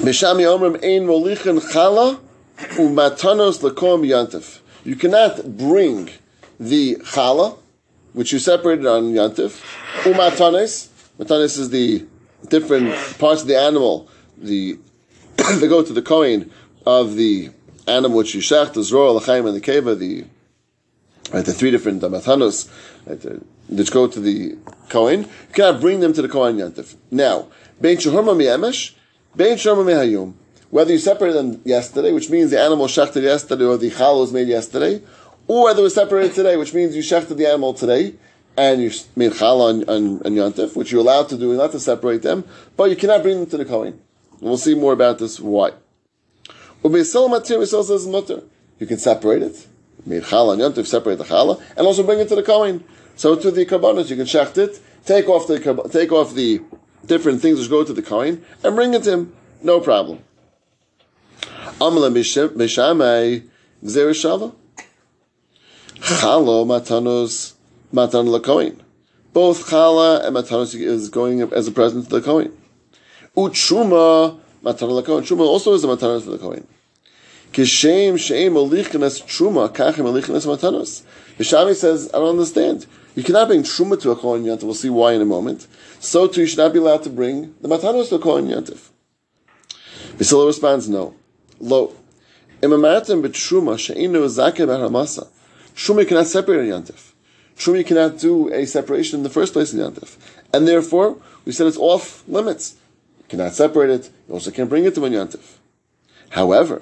Mishami 0.01 0.43
Omrim 0.43 0.75
Ein 0.75 1.05
Molichin 1.05 1.59
Chala 1.59 2.19
umatanos 2.57 3.59
lakom 3.59 4.05
yantif. 4.07 4.59
You 4.83 4.95
cannot 4.95 5.57
bring 5.57 6.09
the 6.59 6.95
chala, 6.95 7.57
which 8.13 8.31
you 8.33 8.39
separated 8.39 8.85
on 8.85 9.13
yantif, 9.13 9.61
umatanes. 10.03 10.87
Matanes 11.19 11.59
is 11.59 11.69
the 11.69 12.05
different 12.47 12.93
parts 13.19 13.41
of 13.41 13.47
the 13.47 13.59
animal. 13.59 14.09
The 14.37 14.79
they 15.59 15.67
go 15.67 15.83
to 15.83 15.93
the 15.93 16.01
kohen 16.01 16.51
of 16.85 17.15
the 17.15 17.49
animal 17.87 18.17
which 18.17 18.35
you 18.35 18.41
shech, 18.41 18.73
the 18.73 18.81
zroa, 18.81 19.19
the 19.19 19.25
chaim, 19.25 19.45
and 19.45 19.55
the 19.55 19.61
keva. 19.61 19.97
The 19.97 20.25
right, 21.33 21.45
the 21.45 21.53
three 21.53 21.71
different 21.71 22.03
uh, 22.03 22.09
matanos 22.09 22.69
right, 23.05 23.25
uh, 23.25 23.39
which 23.67 23.91
go 23.91 24.07
to 24.07 24.19
the 24.19 24.57
kohen. 24.89 25.21
You 25.21 25.53
cannot 25.53 25.81
bring 25.81 25.99
them 25.99 26.13
to 26.13 26.21
the 26.21 26.29
kohen 26.29 26.57
yantif. 26.57 26.95
Now, 27.09 27.47
bein 27.79 27.97
shahurma 27.97 28.35
mi'emesh, 28.37 28.93
bein 29.35 29.57
shahurma 29.57 29.85
mehayum 29.85 30.33
whether 30.71 30.93
you 30.93 30.97
separated 30.97 31.37
them 31.37 31.61
yesterday, 31.65 32.13
which 32.13 32.29
means 32.29 32.49
the 32.49 32.59
animal 32.59 32.87
shechted 32.87 33.21
yesterday 33.23 33.65
or 33.65 33.77
the 33.77 33.91
chal 33.91 34.19
was 34.19 34.31
made 34.31 34.47
yesterday, 34.47 35.01
or 35.47 35.65
whether 35.65 35.81
it 35.81 35.83
was 35.83 35.93
separated 35.93 36.33
today, 36.33 36.55
which 36.55 36.73
means 36.73 36.95
you 36.95 37.03
shechted 37.03 37.37
the 37.37 37.45
animal 37.45 37.73
today 37.73 38.15
and 38.57 38.81
you 38.81 38.89
made 39.15 39.33
chal 39.35 39.61
on, 39.61 39.83
on, 39.89 40.21
on 40.25 40.31
yontif, 40.31 40.75
which 40.75 40.91
you're 40.91 41.01
allowed 41.01 41.27
to 41.29 41.37
do, 41.37 41.55
not 41.55 41.71
to 41.73 41.79
separate 41.79 42.21
them, 42.21 42.45
but 42.77 42.89
you 42.89 42.95
cannot 42.95 43.21
bring 43.21 43.39
them 43.39 43.49
to 43.49 43.57
the 43.57 43.65
kohen. 43.65 44.01
We'll 44.39 44.57
see 44.57 44.73
more 44.73 44.93
about 44.93 45.19
this 45.19 45.39
why. 45.39 45.71
You 46.83 46.89
can 48.87 48.97
separate 48.97 49.43
it, 49.43 49.67
made 50.05 50.25
chal 50.25 50.49
on 50.49 50.57
yontif, 50.57 50.87
separate 50.87 51.17
the 51.17 51.23
chala, 51.23 51.61
and 51.77 51.85
also 51.85 52.03
bring 52.03 52.19
it 52.19 52.27
to 52.29 52.35
the 52.35 52.43
kohen. 52.43 52.83
So 53.15 53.35
to 53.35 53.51
the 53.51 53.65
karbanos, 53.65 54.09
you 54.09 54.15
can 54.15 54.25
shecht 54.25 54.57
it, 54.57 54.79
take 55.05 55.27
off 55.27 55.47
the 55.47 55.59
take 55.91 56.11
off 56.11 56.33
the 56.33 56.61
different 57.05 57.41
things 57.41 57.59
which 57.59 57.69
go 57.69 57.83
to 57.83 57.93
the 57.93 58.01
kohen, 58.01 58.43
and 58.63 58.75
bring 58.75 58.93
it 58.93 59.03
to 59.03 59.11
him. 59.11 59.33
No 59.61 59.79
problem. 59.79 60.23
Amla 61.79 62.11
Mishamai 62.11 63.47
Gzereshava. 63.83 64.53
Chalo 65.95 66.65
Matanos 66.65 67.53
Matan. 67.91 68.27
Both 69.33 69.69
Chala 69.69 70.25
and 70.25 70.35
Matanos 70.35 70.75
is 70.75 71.09
going 71.09 71.41
as 71.41 71.67
a 71.67 71.71
present 71.71 72.05
to 72.05 72.19
the 72.19 72.21
Kohen. 72.21 72.57
Uchuma 73.35 74.39
Matan 74.61 74.89
Lakoin. 74.89 75.21
Truma 75.21 75.41
also 75.41 75.73
is 75.73 75.83
a 75.83 75.87
Matanos 75.87 76.23
for 76.23 76.31
the 76.31 76.37
Kohen. 76.37 76.67
Kishem 77.51 78.13
Sheim 78.13 78.53
Alichnes 78.53 79.23
Truma 79.23 79.73
Kachem 79.73 80.05
Alichnes 80.05 80.45
Matanos. 80.45 81.03
Mishami 81.37 81.75
says, 81.75 82.09
I 82.13 82.17
don't 82.17 82.29
understand. 82.29 82.85
You 83.15 83.23
cannot 83.23 83.47
bring 83.47 83.63
Truma 83.63 83.99
to 84.01 84.11
a 84.11 84.15
Kohen 84.15 84.43
Yantif. 84.43 84.63
We'll 84.63 84.73
see 84.73 84.89
why 84.89 85.13
in 85.13 85.21
a 85.21 85.25
moment. 85.25 85.67
So 85.99 86.27
too, 86.27 86.41
you 86.41 86.47
should 86.47 86.59
not 86.59 86.73
be 86.73 86.79
allowed 86.79 87.03
to 87.03 87.09
bring 87.09 87.55
the 87.61 87.67
Matanos 87.67 88.09
to 88.09 88.15
a 88.15 88.19
Kohen 88.19 88.47
Yantif. 88.47 88.89
Visila 90.17 90.45
responds, 90.45 90.87
no. 90.87 91.15
Lo. 91.59 91.93
Imamatim 92.61 93.23
b'truma 93.23 93.77
she'inu 93.79 94.25
zakeh 94.27 94.67
b'haramasa. 94.67 95.27
Truma 95.75 96.07
cannot 96.07 96.27
separate 96.27 96.59
a 96.59 96.71
yantif. 96.71 97.13
Truma 97.57 97.85
cannot 97.85 98.19
do 98.19 98.53
a 98.53 98.65
separation 98.65 99.19
in 99.19 99.23
the 99.23 99.29
first 99.29 99.53
place 99.53 99.73
in 99.73 99.79
yantif. 99.79 100.17
And 100.53 100.67
therefore, 100.67 101.17
we 101.45 101.51
said 101.51 101.67
it's 101.67 101.77
off 101.77 102.27
limits. 102.27 102.75
Cannot 103.31 103.53
separate 103.53 103.89
it. 103.89 104.09
You 104.27 104.33
also 104.33 104.51
can't 104.51 104.69
bring 104.69 104.83
it 104.83 104.93
to 104.95 104.99
one 104.99 105.13
yantif. 105.13 105.55
However, 106.31 106.81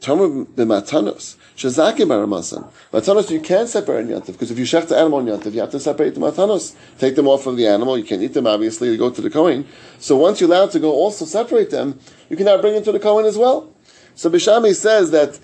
Tarma 0.00 0.46
b'matanos, 0.46 1.36
shezake 1.56 2.06
baramasan. 2.06 2.70
Matanos, 2.92 3.28
you 3.28 3.40
can 3.40 3.66
separate 3.66 4.06
yantif, 4.06 4.26
because 4.26 4.52
if 4.52 4.58
you 4.60 4.64
shech 4.64 4.86
the 4.86 4.96
animal 4.96 5.18
in 5.18 5.26
yantif, 5.26 5.52
you 5.52 5.58
have 5.58 5.72
to 5.72 5.80
separate 5.80 6.14
the 6.14 6.20
matanos. 6.20 6.76
Take 7.00 7.16
them 7.16 7.26
off 7.26 7.44
of 7.48 7.56
the 7.56 7.66
animal, 7.66 7.98
you 7.98 8.04
can't 8.04 8.22
eat 8.22 8.34
them, 8.34 8.46
obviously, 8.46 8.88
you 8.88 8.96
go 8.96 9.10
to 9.10 9.20
the 9.20 9.30
Kohen. 9.30 9.66
So 9.98 10.16
once 10.16 10.40
you're 10.40 10.48
allowed 10.48 10.70
to 10.70 10.78
go 10.78 10.92
also 10.92 11.24
separate 11.24 11.70
them, 11.70 11.98
you 12.28 12.36
cannot 12.36 12.60
bring 12.60 12.74
them 12.74 12.84
to 12.84 12.92
the 12.92 13.00
Kohen 13.00 13.26
as 13.26 13.36
well. 13.36 13.74
So 14.14 14.30
Bishami 14.30 14.76
says 14.76 15.10
that 15.10 15.40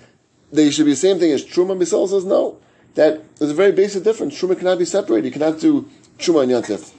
they 0.53 0.71
should 0.71 0.85
be 0.85 0.91
the 0.91 0.95
same 0.95 1.19
thing 1.19 1.33
as 1.33 1.43
Truma. 1.43 1.77
Bisol 1.77 2.07
says 2.07 2.23
no. 2.23 2.57
That 2.95 3.37
there's 3.37 3.51
a 3.51 3.53
very 3.53 3.73
basic 3.73 4.05
difference. 4.05 4.41
Truma 4.41 4.57
cannot 4.57 4.79
be 4.79 4.85
separated. 4.85 5.25
You 5.25 5.31
cannot 5.33 5.59
do 5.59 5.89
Truma 6.17 6.43
and 6.43 6.51
Yantif 6.53 6.93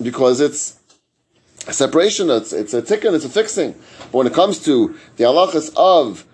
because 0.00 0.40
it's 0.40 0.78
a 1.66 1.72
separation. 1.72 2.30
It's, 2.30 2.52
it's 2.52 2.74
a 2.74 2.82
tikkun. 2.82 3.14
It's 3.14 3.24
a 3.24 3.28
fixing. 3.28 3.72
But 3.98 4.14
when 4.14 4.26
it 4.26 4.34
comes 4.34 4.58
to 4.64 4.96
the 5.16 5.24
halachas 5.24 5.72
of 5.76 6.24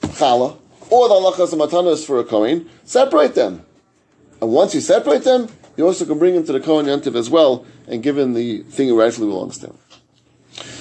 chala 0.00 0.58
or 0.90 1.08
the 1.08 1.14
halachas 1.14 1.52
of 1.52 1.58
matanos 1.58 2.06
for 2.06 2.18
a 2.18 2.24
kohen, 2.24 2.68
separate 2.84 3.34
them. 3.34 3.64
And 4.40 4.50
once 4.50 4.74
you 4.74 4.80
separate 4.80 5.24
them, 5.24 5.48
you 5.76 5.86
also 5.86 6.04
can 6.04 6.18
bring 6.18 6.34
them 6.34 6.44
to 6.44 6.52
the 6.52 6.60
kohen 6.60 6.86
yantiv 6.86 7.14
as 7.14 7.28
well, 7.28 7.66
and 7.86 8.02
given 8.02 8.34
the 8.34 8.62
thing 8.62 8.88
it 8.88 8.92
rightfully 8.92 9.28
belongs 9.28 9.58
to 9.58 9.68
him. 9.68 9.78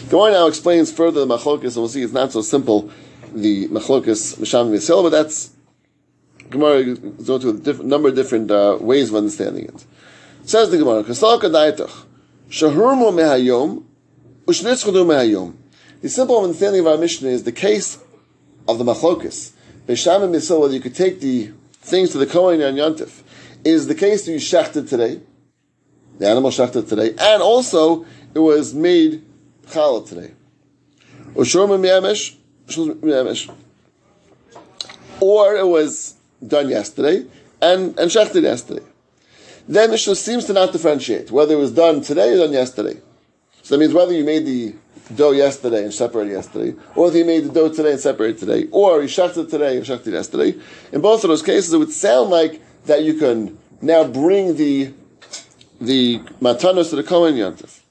Gemara 0.09 0.31
now 0.31 0.47
explains 0.47 0.91
further 0.91 1.25
the 1.25 1.37
machlokas, 1.37 1.73
and 1.73 1.77
we'll 1.77 1.89
see 1.89 2.01
it's 2.01 2.13
not 2.13 2.31
so 2.31 2.41
simple 2.41 2.91
the 3.33 3.67
machlokas 3.67 4.37
misham 4.37 4.69
v'yisrael, 4.69 5.03
but 5.03 5.09
that's 5.09 5.51
Gemara 6.49 6.95
goes 6.95 7.41
to 7.41 7.49
a 7.49 7.83
number 7.83 8.09
of 8.09 8.15
different 8.15 8.51
uh, 8.51 8.77
ways 8.79 9.09
of 9.09 9.15
understanding 9.15 9.65
it. 9.65 9.85
Says 10.45 10.69
the 10.69 10.77
Gemara, 10.77 11.03
"Kasal 11.03 11.41
kadaitach 11.41 12.05
mehayom 12.49 13.83
mehayom." 15.05 15.53
The 16.01 16.09
simple 16.09 16.43
understanding 16.43 16.81
of 16.81 16.87
our 16.87 16.97
mission 16.97 17.27
is 17.27 17.43
the 17.43 17.51
case 17.51 17.97
of 18.67 18.77
the 18.77 18.83
machlokas. 18.83 19.51
Bisham 19.87 20.23
and 20.23 20.33
whether 20.33 20.73
you 20.73 20.79
could 20.79 20.95
take 20.95 21.19
the 21.19 21.51
things 21.81 22.11
to 22.11 22.17
the 22.17 22.25
Kohen 22.25 22.61
and 22.61 22.77
Yantif 22.77 23.21
is 23.63 23.87
the 23.87 23.95
case 23.95 24.25
that 24.25 24.31
you 24.31 24.37
shechted 24.37 24.89
today, 24.89 25.19
the 26.19 26.27
animal 26.27 26.51
shechted 26.51 26.87
today, 26.87 27.09
and 27.09 27.41
also 27.41 28.05
it 28.33 28.39
was 28.39 28.73
made 28.73 29.23
challah 29.67 30.07
today. 30.07 30.31
Or 35.19 35.55
it 35.55 35.67
was 35.67 36.15
done 36.45 36.69
yesterday 36.69 37.25
and, 37.61 37.97
and 37.99 38.11
shechted 38.11 38.43
yesterday. 38.43 38.83
Then 39.67 39.89
the 39.89 39.93
Mishnah 39.93 40.15
seems 40.15 40.45
to 40.45 40.53
not 40.53 40.71
differentiate 40.71 41.31
whether 41.31 41.55
it 41.55 41.57
was 41.57 41.71
done 41.71 42.01
today 42.01 42.33
or 42.33 42.37
done 42.37 42.53
yesterday. 42.53 42.99
So 43.63 43.75
that 43.75 43.79
means 43.79 43.93
whether 43.93 44.13
you 44.13 44.23
made 44.23 44.45
the 44.45 44.75
dough 45.15 45.31
yesterday 45.31 45.83
and 45.83 45.93
separated 45.93 46.33
yesterday, 46.33 46.75
or 46.95 47.05
whether 47.05 47.17
you 47.17 47.25
made 47.25 47.45
the 47.45 47.51
dough 47.51 47.69
today 47.69 47.91
and 47.91 47.99
separated 47.99 48.37
today, 48.37 48.67
or 48.71 49.01
you 49.01 49.07
shechted 49.07 49.49
today 49.49 49.77
and 49.77 49.85
shechted 49.85 50.13
yesterday. 50.13 50.55
In 50.91 51.01
both 51.01 51.23
of 51.23 51.29
those 51.29 51.41
cases, 51.41 51.73
it 51.73 51.77
would 51.77 51.91
sound 51.91 52.29
like 52.29 52.61
that 52.85 53.03
you 53.03 53.15
can 53.15 53.57
now 53.81 54.03
bring 54.03 54.55
the 54.55 54.93
the 55.81 56.19
matanos 56.41 56.89
to 56.91 56.95
the 56.95 57.03
Kohen 57.03 57.35
Yantif. 57.35 57.81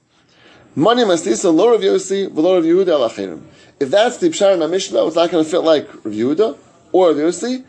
Money 0.75 1.02
mastisa 1.04 1.54
lo 1.54 1.73
Rav 1.73 1.81
Yossi 1.81 2.28
v'lo 2.28 2.57
Rav 2.57 2.64
Yehuda 2.64 3.43
If 3.78 3.90
that's 3.90 4.16
the 4.19 4.28
Pshar 4.28 4.61
in 4.61 4.71
Mishnah, 4.71 5.07
it's 5.07 5.16
not 5.16 5.31
going 5.31 5.45
to 5.45 5.50
fit 5.50 5.61
like 5.61 5.88
Rav 6.04 6.14
Yehuda 6.14 6.59
or 6.93 7.09
Rav 7.09 7.16
Yossi, 7.16 7.64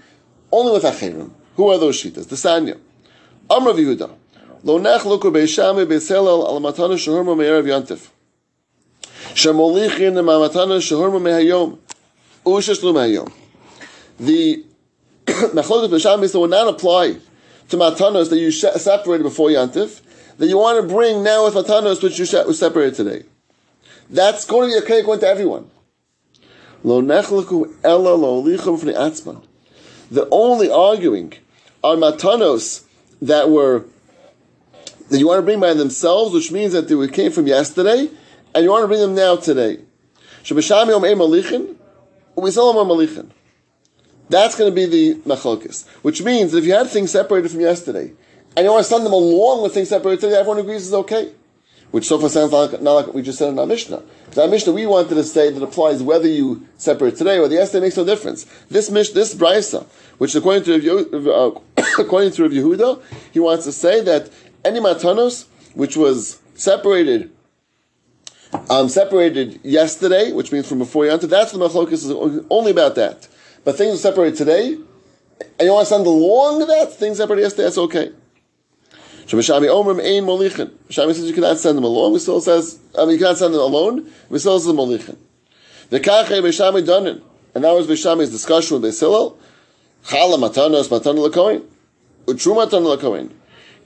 only 0.52 0.72
with 0.74 0.84
Achirim. 0.84 1.32
Who 1.56 1.70
are 1.70 1.78
those 1.78 2.02
shitas? 2.02 2.28
The 2.30 2.36
Sanya. 2.36 2.80
Amr 3.50 3.68
Rav 3.68 3.78
Yehuda. 3.78 4.12
Lo 4.64 4.80
nechluku 4.80 5.32
beishami 5.32 5.86
beiselel 5.86 6.48
al 6.48 6.60
matanos 6.60 7.06
shehurma 7.06 7.38
me'er 7.38 7.62
Rav 7.62 7.66
Yantif. 7.66 8.10
Shemolichin 9.34 10.14
ma'matanos 10.14 10.82
shehurma 10.82 11.22
me'hayom. 11.22 11.78
Usheshlu 12.46 12.94
me'hayom. 12.94 13.32
The 14.20 14.66
Mechlokas 15.26 15.90
B'Sham 15.90 16.34
will 16.36 16.48
not 16.48 16.68
apply 16.68 17.18
to 17.70 17.78
matanos 17.78 18.30
that 18.30 18.38
you 18.38 18.52
separated 18.52 19.24
before 19.24 19.50
Yantif, 19.50 20.02
that 20.38 20.46
you 20.48 20.58
want 20.58 20.82
to 20.82 20.88
bring 20.94 21.24
now 21.24 21.46
with 21.46 21.56
matanos 21.56 22.04
which 22.04 22.20
you 22.20 22.26
separated 22.26 22.94
today. 22.94 23.24
That's 24.10 24.46
going 24.46 24.70
to 24.70 24.80
be 24.80 24.86
okay 24.86 25.02
going 25.02 25.20
to 25.22 25.28
everyone. 25.28 25.72
The 26.84 26.94
only 30.32 30.70
arguing 30.70 31.34
on 31.84 31.98
matanos 31.98 32.85
that 33.28 33.50
were 33.50 33.86
that 35.10 35.20
you 35.20 35.28
want 35.28 35.40
to 35.40 35.44
bring 35.44 35.60
by 35.60 35.74
themselves, 35.74 36.34
which 36.34 36.52
means 36.52 36.74
that 36.74 36.88
they 36.88 37.08
came 37.08 37.32
from 37.32 37.48
yesterday, 37.48 38.10
and 38.54 38.64
you 38.64 38.72
want 38.72 38.84
to 38.84 38.88
bring 38.88 39.00
them 39.00 39.16
now 39.16 39.36
today. 39.36 39.80
Shabashami 40.44 40.94
malichin. 41.16 41.76
That's 44.30 44.56
going 44.58 44.72
to 44.72 44.76
be 44.76 44.86
the 44.86 45.16
machlokis, 45.22 45.88
which 46.02 46.24
means 46.24 46.52
that 46.52 46.60
if 46.60 46.66
you 46.66 46.74
had 46.74 46.90
things 46.90 47.12
separated 47.12 47.52
from 47.52 47.62
yesterday, 47.62 48.12
and 48.58 48.64
you 48.66 48.72
want 48.72 48.84
to 48.84 48.90
send 48.90 49.06
them 49.06 49.14
along 49.14 49.62
with 49.64 49.74
things 49.74 49.90
separated 49.90 50.22
today, 50.22 50.36
everyone 50.36 50.60
agrees 50.60 50.88
is 50.88 50.94
okay. 50.94 51.32
Which 51.96 52.08
so 52.08 52.20
far 52.20 52.28
sounds 52.28 52.52
like, 52.52 52.82
not 52.82 52.92
like 52.92 53.06
what 53.06 53.16
we 53.16 53.22
just 53.22 53.40
said 53.40 53.48
in 53.48 53.58
our 53.58 53.66
Mishnah. 53.66 54.04
Because 54.26 54.38
our 54.40 54.50
Mishnah 54.50 54.74
we 54.74 54.86
wanted 54.86 55.16
to 55.16 55.24
say 55.24 55.50
that 55.50 55.64
applies 55.64 56.04
whether 56.04 56.28
you 56.28 56.68
separate 56.76 57.16
today 57.16 57.40
or 57.40 57.48
the 57.48 57.56
yesterday 57.56 57.86
makes 57.86 57.96
no 57.96 58.04
difference. 58.04 58.46
This 58.70 58.90
Mish, 58.92 59.12
this 59.12 59.34
Brisa, 59.34 59.86
which 60.18 60.36
according 60.36 60.66
to 60.66 61.34
uh, 61.34 61.52
according 62.00 62.34
to 62.34 62.44
Rav 62.44 62.52
Yehuda, 62.52 63.02
he 63.32 63.40
wants 63.40 63.64
to 63.64 63.72
say 63.72 64.02
that 64.02 64.30
any 64.66 64.82
matanos 64.82 65.46
which 65.74 65.96
was 65.96 66.42
separated 66.56 67.32
um, 68.70 68.90
separated 68.90 69.62
yesterday, 69.64 70.34
which 70.34 70.52
means 70.52 70.68
from 70.68 70.80
before 70.80 71.06
Yanta, 71.06 71.30
that's 71.30 71.54
the 71.54 71.60
machlokis 71.60 71.94
is 71.94 72.12
only 72.50 72.72
about 72.72 72.96
that. 72.96 73.30
But 73.64 73.78
things 73.78 74.02
separated 74.02 74.38
today, 74.38 74.74
and 74.74 75.62
you 75.62 75.72
want 75.72 75.88
to 75.88 75.94
send 75.94 76.06
along 76.06 76.60
that, 76.68 76.92
things 76.92 77.20
separated 77.20 77.44
yesterday, 77.44 77.64
that's 77.64 77.78
okay. 77.78 78.12
Shemashami 79.28 79.68
Omrim 79.68 80.00
Ein 80.00 80.24
Molichin. 80.24 80.70
Shami 80.90 81.14
says 81.14 81.26
you 81.26 81.34
cannot 81.34 81.58
send 81.58 81.78
them 81.78 81.84
along. 81.84 82.14
We 82.14 82.20
still 82.20 82.42
says, 82.42 82.80
I 82.98 83.06
mean, 83.06 83.14
you 83.14 83.18
cannot 83.18 83.38
send 83.38 83.54
them 83.54 83.62
alone. 83.62 84.12
We 84.30 84.38
still 84.38 84.60
says 84.60 84.72
Molichin. 84.72 85.18
The 85.90 86.00
Kachei 86.00 86.42
Beshami 86.42 86.86
Danin. 86.86 87.22
And 87.56 87.64
that 87.64 87.72
was 87.72 87.88
Beshami's 87.88 88.30
discussion 88.30 88.80
with 88.80 88.92
Besilil. 88.92 89.38
Chala 90.06 90.38
Matanos 90.38 90.90
Matana 90.90 91.28
Lakoin. 91.28 91.66
Utru 92.26 92.56
Matana 92.56 92.98
Lakoin. 92.98 93.32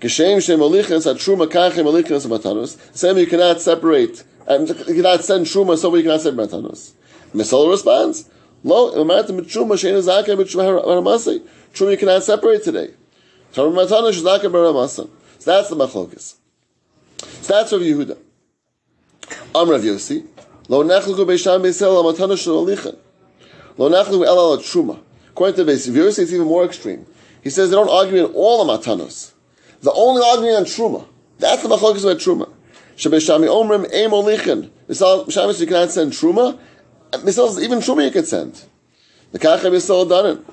Geshem 0.01 0.43
Shem 0.45 0.59
Molichin 0.59 1.01
Sa 1.01 1.13
Truma 1.13 1.47
Kachei 1.47 1.85
Molichin 1.85 2.19
Sa 2.19 2.27
Matanos. 2.27 2.77
Same 2.95 3.17
you 3.17 3.27
cannot 3.27 3.61
separate, 3.61 4.23
and 4.45 4.67
you 4.67 4.95
cannot 4.95 5.23
send 5.23 5.45
Truma, 5.45 5.77
so 5.77 5.95
you 5.95 6.03
cannot 6.03 6.19
separate 6.19 6.49
Matanos. 6.49 6.91
Misil 7.33 7.69
responds, 7.69 8.29
Lo, 8.63 8.91
Imatim 8.91 9.39
Truma 9.41 9.75
Shein 9.75 9.95
Zakeh 10.01 10.35
B'Truma 10.35 10.83
Haramasei. 10.83 11.41
Truma 11.73 11.91
you 11.91 11.97
cannot 11.97 12.23
separate 12.23 12.61
today. 12.63 12.89
Truma 13.53 13.85
Matanos 13.85 14.21
Zakeh 14.21 14.51
B'Haramasei. 14.51 15.09
So 15.39 15.51
that's 15.51 15.69
the 15.69 15.75
machlokes. 15.75 16.35
So 17.17 17.53
that's 17.53 17.71
Rav 17.71 17.81
Yehuda. 17.81 18.17
Am 19.55 19.69
Rav 19.69 19.81
Yossi. 19.81 20.27
Lo 20.67 20.83
nechluku 20.83 21.25
beisham 21.25 21.61
beisel 21.61 21.95
amatanu 22.03 22.35
shalolichan. 22.35 22.97
Lo 23.77 23.89
nechluku 23.89 24.25
el 24.25 24.37
al 24.37 24.57
truma. 24.57 24.99
According 25.29 25.65
to 25.65 25.71
Beis 25.71 25.89
Yossi, 25.89 26.19
it's 26.19 26.33
even 26.33 26.45
more 26.45 26.65
extreme. 26.65 27.05
He 27.41 27.49
says 27.49 27.69
they 27.69 27.75
don't 27.77 27.89
argue 27.89 28.25
in 28.25 28.33
all 28.33 28.67
amatanos. 28.67 29.31
The 29.81 29.93
only 29.93 30.21
argument 30.21 30.57
on 30.57 30.65
truma. 30.65 31.07
That's 31.37 31.63
the 31.63 31.69
machlokes 31.69 32.03
about 32.03 32.17
truma. 32.17 32.51
Shabeshami 32.97 33.47
omrim 33.47 33.85
eim 33.93 34.11
olichan. 34.11 34.69
Misal 34.89 35.57
you 35.57 35.67
cannot 35.67 35.91
send 35.91 36.11
truma. 36.11 36.59
Misal 37.13 37.63
even 37.63 37.79
truma 37.79 38.03
you 38.03 38.11
can 38.11 38.25
send. 38.25 38.61
The 39.31 39.39
kachem 39.39 40.09
done 40.09 40.25
it. 40.25 40.47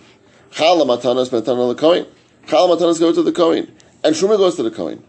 Chala 0.52 0.86
matanos 0.86 1.28
matanos 1.30 1.74
the 1.74 1.74
kohen. 1.74 2.06
Chala 2.46 2.78
matanos 2.78 3.00
go 3.00 3.12
to 3.12 3.22
the 3.24 3.32
kohen 3.32 3.72
and 4.06 4.14
Truma 4.14 4.36
goes 4.36 4.54
to 4.54 4.62
the 4.62 4.70
Kohen. 4.70 5.02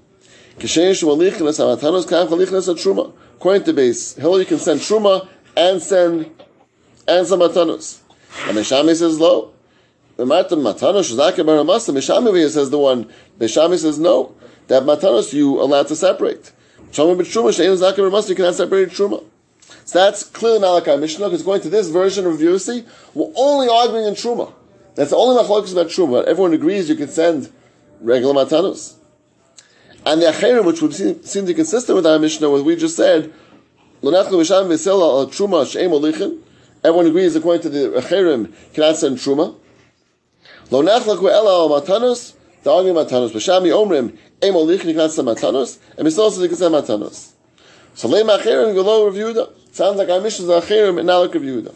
According 3.35 3.63
to 3.63 3.73
base, 3.73 4.15
Hill 4.15 4.39
you 4.39 4.45
can 4.45 4.57
send 4.57 4.79
Truma 4.79 5.27
and 5.55 5.81
send 5.83 6.31
and 7.07 7.27
some 7.27 7.39
Matanos. 7.41 7.99
And 8.47 8.57
Meshami 8.57 8.95
says 8.95 9.19
no. 9.19 9.53
The 10.15 10.25
Matan 10.25 10.59
Matanos 10.59 11.13
Shazaka 11.13 11.45
Baramasa, 11.45 11.93
Meshami 11.93 12.49
says 12.49 12.71
the 12.71 12.79
one, 12.79 13.07
Meshami 13.37 13.77
says 13.77 13.99
no. 13.99 14.35
That 14.65 14.81
Matanos 14.81 15.31
you 15.31 15.61
allowed 15.61 15.89
to 15.89 15.95
separate. 15.95 16.51
Truma 16.91 17.15
but 17.17 17.27
Truma, 17.27 17.49
Shein 17.49 17.77
Zaka 17.77 17.97
Baramasa, 17.97 18.29
you 18.29 18.35
cannot 18.35 18.55
separate 18.55 18.89
Truma. 18.89 19.23
So 19.85 19.99
that's 19.99 20.23
clearly 20.23 20.59
not 20.59 20.71
like 20.73 20.87
our 20.87 20.97
Mishnah, 20.97 21.27
because 21.27 21.43
going 21.43 21.61
to 21.61 21.69
this 21.69 21.89
version 21.89 22.25
of 22.25 22.37
Yossi, 22.39 22.83
we're 23.13 23.31
only 23.35 23.69
arguing 23.69 24.05
in 24.05 24.15
Truma. 24.15 24.51
That's 24.95 25.11
the 25.11 25.17
only 25.17 25.41
machlokes 25.41 25.71
about 25.71 25.87
Truma. 25.87 26.25
Everyone 26.25 26.53
agrees 26.53 26.89
you 26.89 26.95
can 26.95 27.09
send 27.09 27.53
regular 28.01 28.33
matanos. 28.33 28.95
And 30.05 30.21
the 30.21 30.27
acherim, 30.27 30.65
which 30.65 30.81
would 30.81 30.93
seem, 30.93 31.23
seem 31.23 31.43
to 31.43 31.47
be 31.47 31.53
consistent 31.53 31.95
with 31.95 32.05
our 32.05 32.19
Mishnah, 32.19 32.49
what 32.49 32.63
we 32.63 32.75
just 32.75 32.95
said, 32.95 33.33
Everyone 34.03 34.27
agrees, 37.07 37.35
according 37.35 37.61
to 37.63 37.69
the 37.69 37.99
acherim, 37.99 38.53
cannot 38.73 38.95
send 38.95 39.17
truma. 39.17 39.55
Lo 40.69 40.83
nachlaku 40.83 41.31
ela 41.31 41.81
matanos. 41.81 42.33
The 42.63 42.71
argument 42.71 43.09
matanos. 43.09 43.31
B'shami 43.31 43.71
omrim 43.71 44.17
em 44.41 44.53
olichin 44.53 44.91
cannot 44.91 45.11
send 45.11 45.27
matanos, 45.27 45.79
and 45.97 46.07
Misal 46.07 46.29
says 46.29 46.41
he 46.41 46.47
can 46.47 46.57
send 46.57 46.75
matanos. 46.75 47.31
So 47.95 48.07
leim 48.07 48.29
acherim 48.29 48.75
Rav 48.75 49.13
Yehuda. 49.13 49.73
Sounds 49.73 49.97
like 49.97 50.09
our 50.09 50.21
Mishnah 50.21 50.45
is 50.45 50.63
acherim 50.63 50.99
and 50.99 51.07
not 51.07 51.19
like 51.19 51.33
Rav 51.33 51.43
Yehuda. 51.43 51.75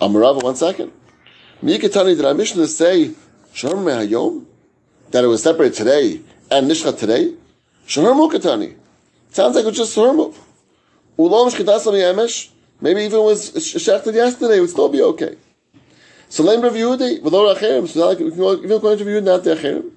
Amarava, 0.00 0.42
one 0.42 0.56
second. 0.56 0.92
Mikatani, 1.62 2.16
did 2.16 2.24
our 2.24 2.34
Mishnah 2.34 2.66
say 2.66 3.12
Shalom 3.52 3.84
Mehayom? 3.84 4.46
That 5.10 5.24
it 5.24 5.26
was 5.26 5.42
separated 5.42 5.76
today 5.76 6.20
and 6.50 6.70
Nishcha 6.70 6.98
today, 6.98 7.34
Shahar 7.86 8.12
Katani. 8.12 8.76
Sounds 9.30 9.54
like 9.54 9.64
it 9.64 9.68
was 9.68 9.76
just 9.76 9.94
Shahar 9.94 10.14
Ulam 11.18 11.50
Shkitasam 11.50 11.94
Yemesh, 11.94 12.50
maybe 12.80 13.02
even 13.02 13.20
was 13.20 13.52
shechted 13.52 14.14
yesterday, 14.14 14.60
would 14.60 14.70
still 14.70 14.88
be 14.88 15.02
okay. 15.02 15.36
So 16.28 16.44
Lame 16.44 16.62
Rav 16.62 16.72
Yehudi, 16.72 17.20
V'lo 17.20 17.54
Acherim, 17.54 17.88
so 17.88 18.00
not 18.00 18.06
like, 18.06 18.18
we 18.20 18.30
can 18.30 18.38
go, 18.38 18.54
even 18.54 18.72
according 18.72 18.98
to 18.98 19.04
Rav 19.04 19.22
Yehudi, 19.22 19.26
not 19.26 19.44
the 19.44 19.54
Acherim. 19.56 19.90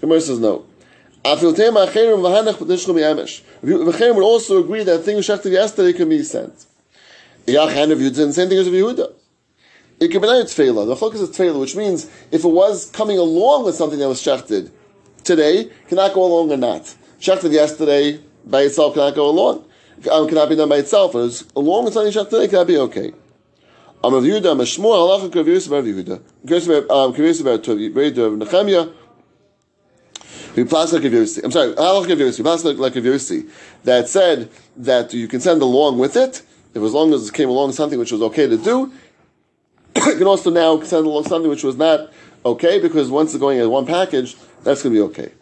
Gemara 0.00 0.20
says 0.20 0.38
no. 0.38 0.66
Afilteim 1.24 1.74
Acherim 1.86 2.20
V'hanach 2.20 2.54
B'nishcha 2.54 2.94
Yemesh. 2.94 3.42
Acherim 3.62 4.14
would 4.14 4.24
also 4.24 4.62
agree 4.62 4.84
that 4.84 4.98
things 4.98 5.26
shechted 5.26 5.52
yesterday 5.52 5.96
can 5.96 6.08
be 6.08 6.22
sent. 6.22 6.66
Yach 7.46 7.70
and 7.70 7.90
Rav 7.90 7.98
Yehuda, 7.98 8.14
the 8.14 8.32
same 8.32 8.48
thing 8.48 8.58
as 8.58 8.66
Rav 8.66 8.74
Yehuda. 8.74 9.12
It 10.00 10.08
could 10.08 10.22
be 10.22 10.28
not 10.28 10.46
tefillah. 10.46 10.86
The 10.86 10.94
chok 10.96 11.14
is 11.14 11.28
tefillah, 11.28 11.60
which 11.60 11.74
means 11.74 12.04
if 12.30 12.44
it 12.44 12.48
was 12.48 12.90
coming 12.90 13.18
along 13.18 13.64
with 13.64 13.74
something 13.74 13.98
that 13.98 14.08
was 14.08 14.22
shechted 14.22 14.70
today, 15.24 15.70
cannot 15.88 16.14
go 16.14 16.24
along 16.24 16.52
or 16.52 16.56
not. 16.56 16.94
Shechted 17.20 17.52
yesterday 17.52 18.20
by 18.44 18.62
itself 18.62 18.94
cannot 18.94 19.14
go 19.14 19.28
along. 19.28 19.64
Um, 20.10 20.28
cannot 20.28 20.48
be 20.48 20.56
done 20.56 20.68
by 20.68 20.76
itself. 20.76 21.14
It 21.14 21.18
was 21.18 21.44
along 21.56 21.86
with 21.86 21.94
something 21.94 22.12
shechted 22.12 22.30
today, 22.30 22.48
cannot 22.48 22.66
be 22.68 22.78
okay. 22.78 23.12
Am 24.04 24.14
Rav 24.14 24.22
Yehuda, 24.22 24.52
Am 24.52 24.58
Shmuel, 24.58 25.20
Halacha 25.20 25.30
Kaviyus 25.30 25.66
about 25.66 25.82
Yehuda. 25.82 26.20
Kaviyus 26.46 27.40
about 27.40 27.62
Yehuda, 27.64 28.40
Nechemia. 28.40 28.92
I'm 30.56 30.68
sorry, 30.68 31.74
Halacha 31.74 32.06
Kaviyusi, 32.06 32.42
Plastic 32.42 32.78
like 32.78 32.92
Kaviyusi, 32.92 33.48
that 33.84 34.08
said 34.08 34.50
that 34.76 35.12
you 35.12 35.26
can 35.26 35.40
send 35.40 35.62
along 35.62 35.98
with 35.98 36.16
it, 36.16 36.42
if 36.74 36.82
as 36.82 36.92
long 36.92 37.12
as 37.12 37.28
it 37.28 37.34
came 37.34 37.48
along 37.48 37.72
something 37.72 37.98
which 37.98 38.12
was 38.12 38.22
okay 38.22 38.46
to 38.46 38.56
do, 38.56 38.92
you 40.06 40.16
can 40.16 40.26
also 40.26 40.50
now 40.50 40.80
send 40.82 41.06
along 41.06 41.24
something 41.24 41.50
which 41.50 41.64
was 41.64 41.76
not 41.76 42.12
okay 42.44 42.78
because 42.78 43.10
once 43.10 43.34
it's 43.34 43.40
going 43.40 43.58
in 43.58 43.68
one 43.68 43.86
package, 43.86 44.36
that's 44.62 44.82
going 44.82 44.94
to 44.94 45.00
be 45.00 45.00
okay. 45.00 45.32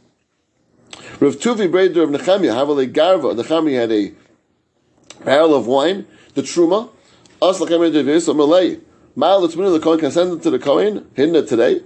Rav 1.21 1.37
Tuvi 1.37 1.69
Breder 1.71 2.03
of 2.05 2.11
Nechemia, 2.11 2.55
Havale 2.55 2.91
Garva, 2.91 3.39
Nechemia 3.39 3.81
had 3.81 3.93
a 3.93 4.13
barrel 5.25 5.55
of 5.55 5.67
wine, 5.67 6.07
the 6.35 6.43
Truma, 6.43 6.91
Us 7.43 7.59
Lechemia 7.61 7.93
Devis, 7.93 8.29
Amalei. 8.29 8.81
Mal 9.15 9.41
the 9.41 9.49
Tzminu, 9.49 9.73
the 9.73 9.81
Kohen 9.81 9.99
can 9.99 10.11
send 10.11 10.33
it 10.33 10.43
to 10.43 10.51
the 10.51 10.59
Kohen, 10.59 11.11
it 11.17 11.49
today. 11.49 11.81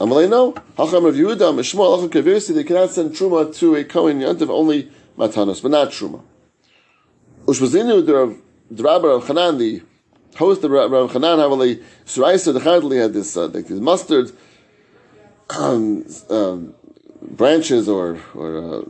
Amalei 0.00 0.28
no. 0.28 0.52
Hacham 0.76 1.04
Rav 1.04 1.14
Yehuda, 1.14 1.54
Mishmol, 1.54 1.96
Hacham 1.96 2.10
Kevirsi, 2.10 2.54
they 2.54 2.64
cannot 2.64 2.90
send 2.90 3.12
Truma 3.12 3.54
to 3.56 3.76
a 3.76 3.84
Kohen 3.84 4.20
Yantiv, 4.20 4.48
only 4.48 4.90
Matanos, 5.16 5.62
but 5.62 5.70
not 5.70 5.88
Truma. 5.88 6.22
Ushbazinu, 7.46 8.04
the 8.68 8.82
Rabbi 8.82 9.08
of 9.08 9.26
Hanan, 9.26 9.58
the 9.58 9.82
host 10.36 10.64
of 10.64 10.70
Rav 10.70 11.12
Hanan, 11.12 11.38
Havali 11.38 11.82
Suraisa, 12.04 12.52
the 12.52 12.60
Chadli 12.60 13.00
had 13.00 13.12
this, 13.12 13.36
uh, 13.36 13.46
like 13.46 13.66
this 13.66 13.80
mustard 13.80 14.32
um, 15.50 16.06
um, 16.30 16.74
branches 17.22 17.88
or, 17.88 18.18
or 18.34 18.58
uh, 18.58 18.82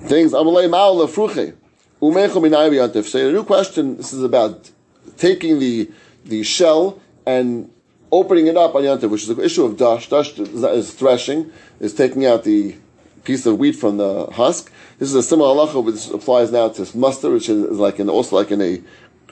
things. 0.00 0.32
Amalei 0.32 0.68
Ma'al 0.68 1.06
Fruche. 1.08 1.54
Umecho 2.00 2.42
Minayi 2.42 2.72
Yantif. 2.72 3.04
So 3.04 3.28
a 3.28 3.32
new 3.32 3.44
question, 3.44 3.96
this 3.96 4.12
is 4.12 4.22
about 4.22 4.70
taking 5.16 5.60
the, 5.60 5.90
the 6.24 6.42
shell 6.42 7.00
and 7.24 7.70
opening 8.10 8.48
it 8.48 8.56
up 8.56 8.74
on 8.74 8.82
Yantif, 8.82 9.08
which 9.08 9.22
is 9.22 9.30
an 9.30 9.40
issue 9.40 9.64
of 9.64 9.76
dash. 9.76 10.08
Dash 10.08 10.36
is 10.38 10.92
threshing, 10.92 11.52
is 11.78 11.94
taking 11.94 12.26
out 12.26 12.44
the 12.44 12.76
piece 13.24 13.46
of 13.46 13.58
wheat 13.58 13.76
from 13.76 13.98
the 13.98 14.26
husk. 14.32 14.72
This 14.98 15.08
is 15.08 15.14
a 15.14 15.22
similar 15.22 15.54
halacha, 15.54 15.84
which 15.84 16.10
applies 16.10 16.50
now 16.50 16.68
to 16.70 16.98
mustard, 16.98 17.32
which 17.32 17.48
is 17.48 17.78
like 17.78 18.00
in, 18.00 18.08
also 18.08 18.36
like 18.36 18.50
in 18.50 18.60
a 18.60 18.82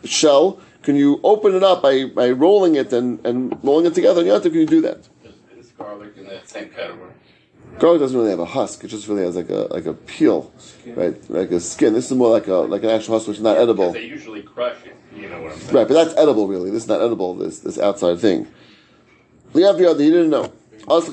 shell. 0.07 0.61
Can 0.83 0.97
you 0.97 1.21
open 1.23 1.55
it 1.55 1.63
up 1.63 1.83
by, 1.83 2.07
by 2.07 2.31
rolling 2.31 2.77
it 2.77 2.93
and, 2.93 3.25
and 3.27 3.59
rolling 3.63 3.87
it 3.87 3.95
together? 3.95 4.21
And 4.27 4.43
can 4.43 4.55
you 4.55 4.67
do 4.67 4.81
that? 4.81 5.09
Is 5.59 5.69
garlic 5.73 6.17
in 6.17 6.27
that 6.27 6.49
same 6.49 6.71
category? 6.71 7.13
Garlic 7.79 8.01
doesn't 8.01 8.17
really 8.17 8.31
have 8.31 8.41
a 8.41 8.45
husk; 8.45 8.83
it 8.85 8.89
just 8.89 9.07
really 9.09 9.23
has 9.23 9.37
like 9.37 9.49
a 9.49 9.69
like 9.71 9.87
a 9.87 9.95
peel, 9.95 10.53
skin. 10.59 10.95
right? 10.97 11.31
Like 11.31 11.51
a 11.51 11.61
skin. 11.61 11.95
This 11.95 12.11
is 12.11 12.17
more 12.17 12.31
like 12.31 12.49
a 12.49 12.55
like 12.55 12.83
an 12.83 12.91
actual 12.91 13.15
husk, 13.15 13.29
which 13.29 13.37
is 13.37 13.43
not 13.43 13.57
edible. 13.59 13.93
They 13.93 14.05
usually 14.05 14.43
crush 14.43 14.77
it. 14.85 14.97
You 15.15 15.29
know 15.29 15.41
what 15.41 15.53
I'm 15.53 15.59
saying? 15.59 15.75
Right, 15.75 15.89
but 15.89 15.95
that's 15.95 16.15
edible, 16.19 16.49
really. 16.49 16.71
This 16.71 16.83
is 16.83 16.89
not 16.89 17.01
edible. 17.01 17.35
This 17.35 17.61
this 17.61 17.79
outside 17.79 18.19
thing. 18.19 18.49
Liav 19.55 19.79
he 20.01 20.11
didn't 20.11 20.31
know. 20.31 20.53
If 20.89 21.09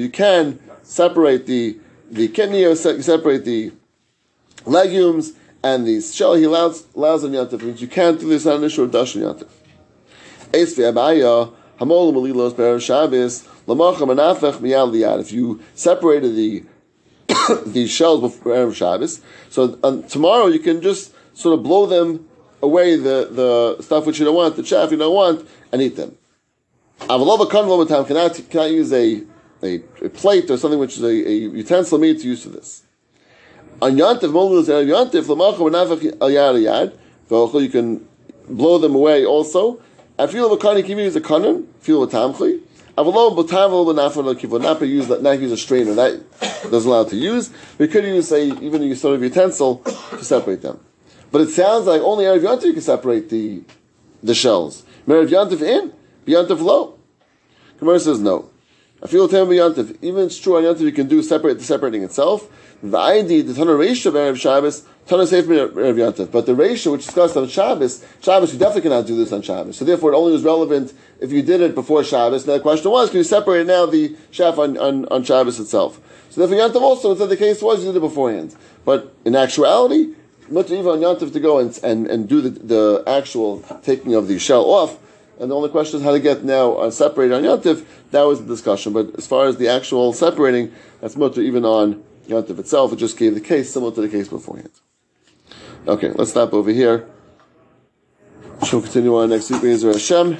you 0.00 0.08
can 0.10 0.58
separate 0.82 1.46
the 1.46 1.78
the 2.10 2.28
kidney, 2.28 2.74
separate 2.74 3.44
the 3.44 3.72
legumes 4.64 5.32
and 5.66 5.86
the 5.86 6.00
shell, 6.00 6.34
he 6.34 6.44
allows 6.44 6.86
allows 6.94 7.24
on 7.24 7.32
yantif. 7.32 7.62
Means 7.62 7.80
you 7.82 7.88
can't 7.88 8.20
do 8.20 8.28
this 8.28 8.46
on 8.46 8.58
an 8.58 8.64
issue 8.64 8.82
of 8.84 8.92
dash 8.92 9.14
yantif. 9.14 9.48
If 15.20 15.32
you 15.32 15.60
separated 15.74 16.36
the 16.36 16.64
the 17.66 17.86
shells 17.88 18.20
before 18.20 18.52
Erev 18.52 18.74
Shabbos, 18.74 19.20
so 19.50 19.78
um, 19.82 20.04
tomorrow 20.04 20.46
you 20.46 20.60
can 20.60 20.80
just 20.80 21.12
sort 21.34 21.58
of 21.58 21.64
blow 21.64 21.86
them 21.86 22.28
away 22.62 22.96
the, 22.96 23.28
the 23.30 23.82
stuff 23.82 24.06
which 24.06 24.18
you 24.20 24.24
don't 24.24 24.36
want, 24.36 24.56
the 24.56 24.62
chaff 24.62 24.90
you 24.92 24.96
don't 24.96 25.14
want, 25.14 25.46
and 25.72 25.82
eat 25.82 25.96
them. 25.96 26.16
Avalova 27.00 27.50
kan 27.50 28.06
cannot 28.06 28.50
cannot 28.50 28.70
use 28.70 28.92
a, 28.92 29.22
a, 29.62 29.82
a 30.02 30.08
plate 30.10 30.48
or 30.48 30.56
something 30.56 30.78
which 30.78 30.96
is 30.96 31.02
a, 31.02 31.28
a 31.28 31.32
utensil 31.32 31.98
made 31.98 32.20
to 32.20 32.28
use 32.28 32.44
for 32.44 32.50
this. 32.50 32.85
On 33.82 33.94
yantiv 33.94 34.32
molul 34.32 34.60
is 34.60 34.68
yantiv 34.68 35.24
lamacha 35.24 35.58
v'nafach 35.58 36.16
al 36.22 36.30
yad 36.30 36.56
yad. 36.62 37.62
You 37.62 37.68
can 37.68 38.08
blow 38.48 38.78
them 38.78 38.94
away 38.94 39.26
also. 39.26 39.80
I 40.18 40.26
feel 40.28 40.46
of 40.46 40.52
a 40.52 40.56
kan 40.56 40.78
you 40.78 40.82
can 40.82 40.98
a 40.98 41.20
kanon. 41.20 41.66
Feel 41.80 42.02
of 42.02 42.10
tamchi. 42.10 42.60
Avalov 42.96 43.36
b'tavel 43.36 43.84
v'nafach 43.84 44.40
kivu. 44.40 44.62
Not 44.62 44.80
use 44.80 45.08
not 45.08 45.38
use 45.38 45.52
a 45.52 45.58
strainer. 45.58 45.92
That 45.92 46.22
doesn't 46.70 46.90
allow 46.90 47.04
to 47.04 47.16
use. 47.16 47.50
We 47.76 47.86
could 47.86 48.04
use 48.04 48.32
a 48.32 48.44
even 48.62 48.82
a 48.82 48.96
sort 48.96 49.16
of 49.16 49.22
utensil 49.22 49.76
to 49.76 50.24
separate 50.24 50.62
them. 50.62 50.80
But 51.30 51.42
it 51.42 51.50
sounds 51.50 51.86
like 51.86 52.00
only 52.00 52.24
Erev 52.24 52.40
Yantiv 52.40 52.64
you 52.64 52.72
can 52.72 52.82
separate 52.82 53.28
the 53.28 53.62
the 54.22 54.34
shells. 54.34 54.84
Erev 55.06 55.28
Yantiv 55.28 55.60
in, 55.60 55.92
Yantiv 56.26 56.60
low. 56.60 56.98
Gemara 57.78 58.00
says 58.00 58.20
no. 58.20 58.48
I 59.02 59.06
feel 59.06 59.28
time 59.28 59.48
Yantiv. 59.48 59.98
Even 60.00 60.24
it's 60.24 60.38
true 60.38 60.56
on 60.56 60.62
Yantiv 60.62 60.80
you 60.80 60.92
can 60.92 61.08
do 61.08 61.22
separate 61.22 61.58
the 61.58 61.64
separating 61.64 62.02
itself. 62.02 62.48
The 62.82 62.98
ID, 62.98 63.42
the 63.42 63.54
Tana 63.54 63.74
ratio 63.74 64.10
of 64.10 64.16
Erev 64.16 64.38
Shabbos, 64.38 64.86
Tana 65.06 65.26
Sefer 65.26 65.68
Erev 65.68 65.94
Yantiv. 65.94 66.30
But 66.30 66.46
the 66.46 66.54
ratio 66.54 66.92
which 66.92 67.02
is 67.02 67.06
discussed 67.06 67.36
on 67.36 67.48
Shabbos, 67.48 68.04
Shabbos 68.20 68.52
you 68.52 68.58
definitely 68.58 68.82
cannot 68.82 69.06
do 69.06 69.16
this 69.16 69.32
on 69.32 69.42
Shabbos. 69.42 69.76
So 69.76 69.84
therefore 69.84 70.12
it 70.12 70.16
only 70.16 70.32
was 70.32 70.44
relevant 70.44 70.92
if 71.20 71.32
you 71.32 71.42
did 71.42 71.60
it 71.60 71.74
before 71.74 72.04
Shabbos. 72.04 72.46
Now 72.46 72.54
the 72.54 72.60
question 72.60 72.90
was, 72.90 73.10
can 73.10 73.18
you 73.18 73.24
separate 73.24 73.66
now 73.66 73.86
the 73.86 74.10
Shaf 74.30 74.58
on, 74.58 74.76
on, 74.76 75.06
on 75.06 75.24
Shabbos 75.24 75.58
itself? 75.58 76.00
So 76.30 76.46
therefore 76.46 76.68
Yantiv 76.68 76.82
also, 76.82 77.14
that 77.14 77.26
the 77.26 77.36
case 77.36 77.62
was 77.62 77.80
you 77.80 77.92
did 77.92 77.96
it 77.96 78.00
beforehand. 78.00 78.54
But 78.84 79.14
in 79.24 79.34
actuality, 79.34 80.14
much 80.50 80.70
even 80.70 80.86
on 80.86 81.00
Yantiv 81.00 81.32
to 81.32 81.40
go 81.40 81.58
and, 81.58 81.78
and, 81.82 82.06
and 82.06 82.28
do 82.28 82.40
the, 82.40 82.50
the 82.50 83.04
actual 83.06 83.60
taking 83.82 84.14
of 84.14 84.28
the 84.28 84.38
shell 84.38 84.64
off. 84.64 84.98
And 85.38 85.50
the 85.50 85.54
only 85.54 85.68
question 85.68 85.98
is 86.00 86.04
how 86.04 86.12
to 86.12 86.20
get 86.20 86.44
now 86.44 86.74
uh, 86.74 86.90
separated 86.90 87.34
on 87.34 87.42
Yantiv. 87.42 87.84
That 88.10 88.22
was 88.22 88.40
the 88.40 88.46
discussion. 88.46 88.92
But 88.92 89.14
as 89.16 89.26
far 89.26 89.46
as 89.46 89.56
the 89.56 89.68
actual 89.68 90.12
separating, 90.12 90.72
that's 91.00 91.16
much 91.16 91.36
even 91.38 91.64
on 91.64 92.02
Yantiv 92.28 92.58
itself. 92.58 92.92
It 92.92 92.96
just 92.96 93.16
gave 93.16 93.34
the 93.34 93.40
case 93.40 93.72
similar 93.72 93.92
to 93.94 94.00
the 94.00 94.08
case 94.08 94.28
beforehand. 94.28 94.70
Okay, 95.86 96.10
let's 96.10 96.30
stop 96.30 96.52
over 96.52 96.70
here. 96.70 97.08
We'll 98.72 98.82
continue 98.82 99.16
on 99.16 99.30
next 99.30 99.50
week. 99.50 99.62
Bezer 99.62 99.92
Hashem. 99.92 100.38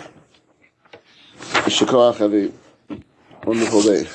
Shakach, 1.66 2.16
have 2.16 2.34
a 2.34 2.50
wonderful 3.44 3.82
day. 3.82 4.06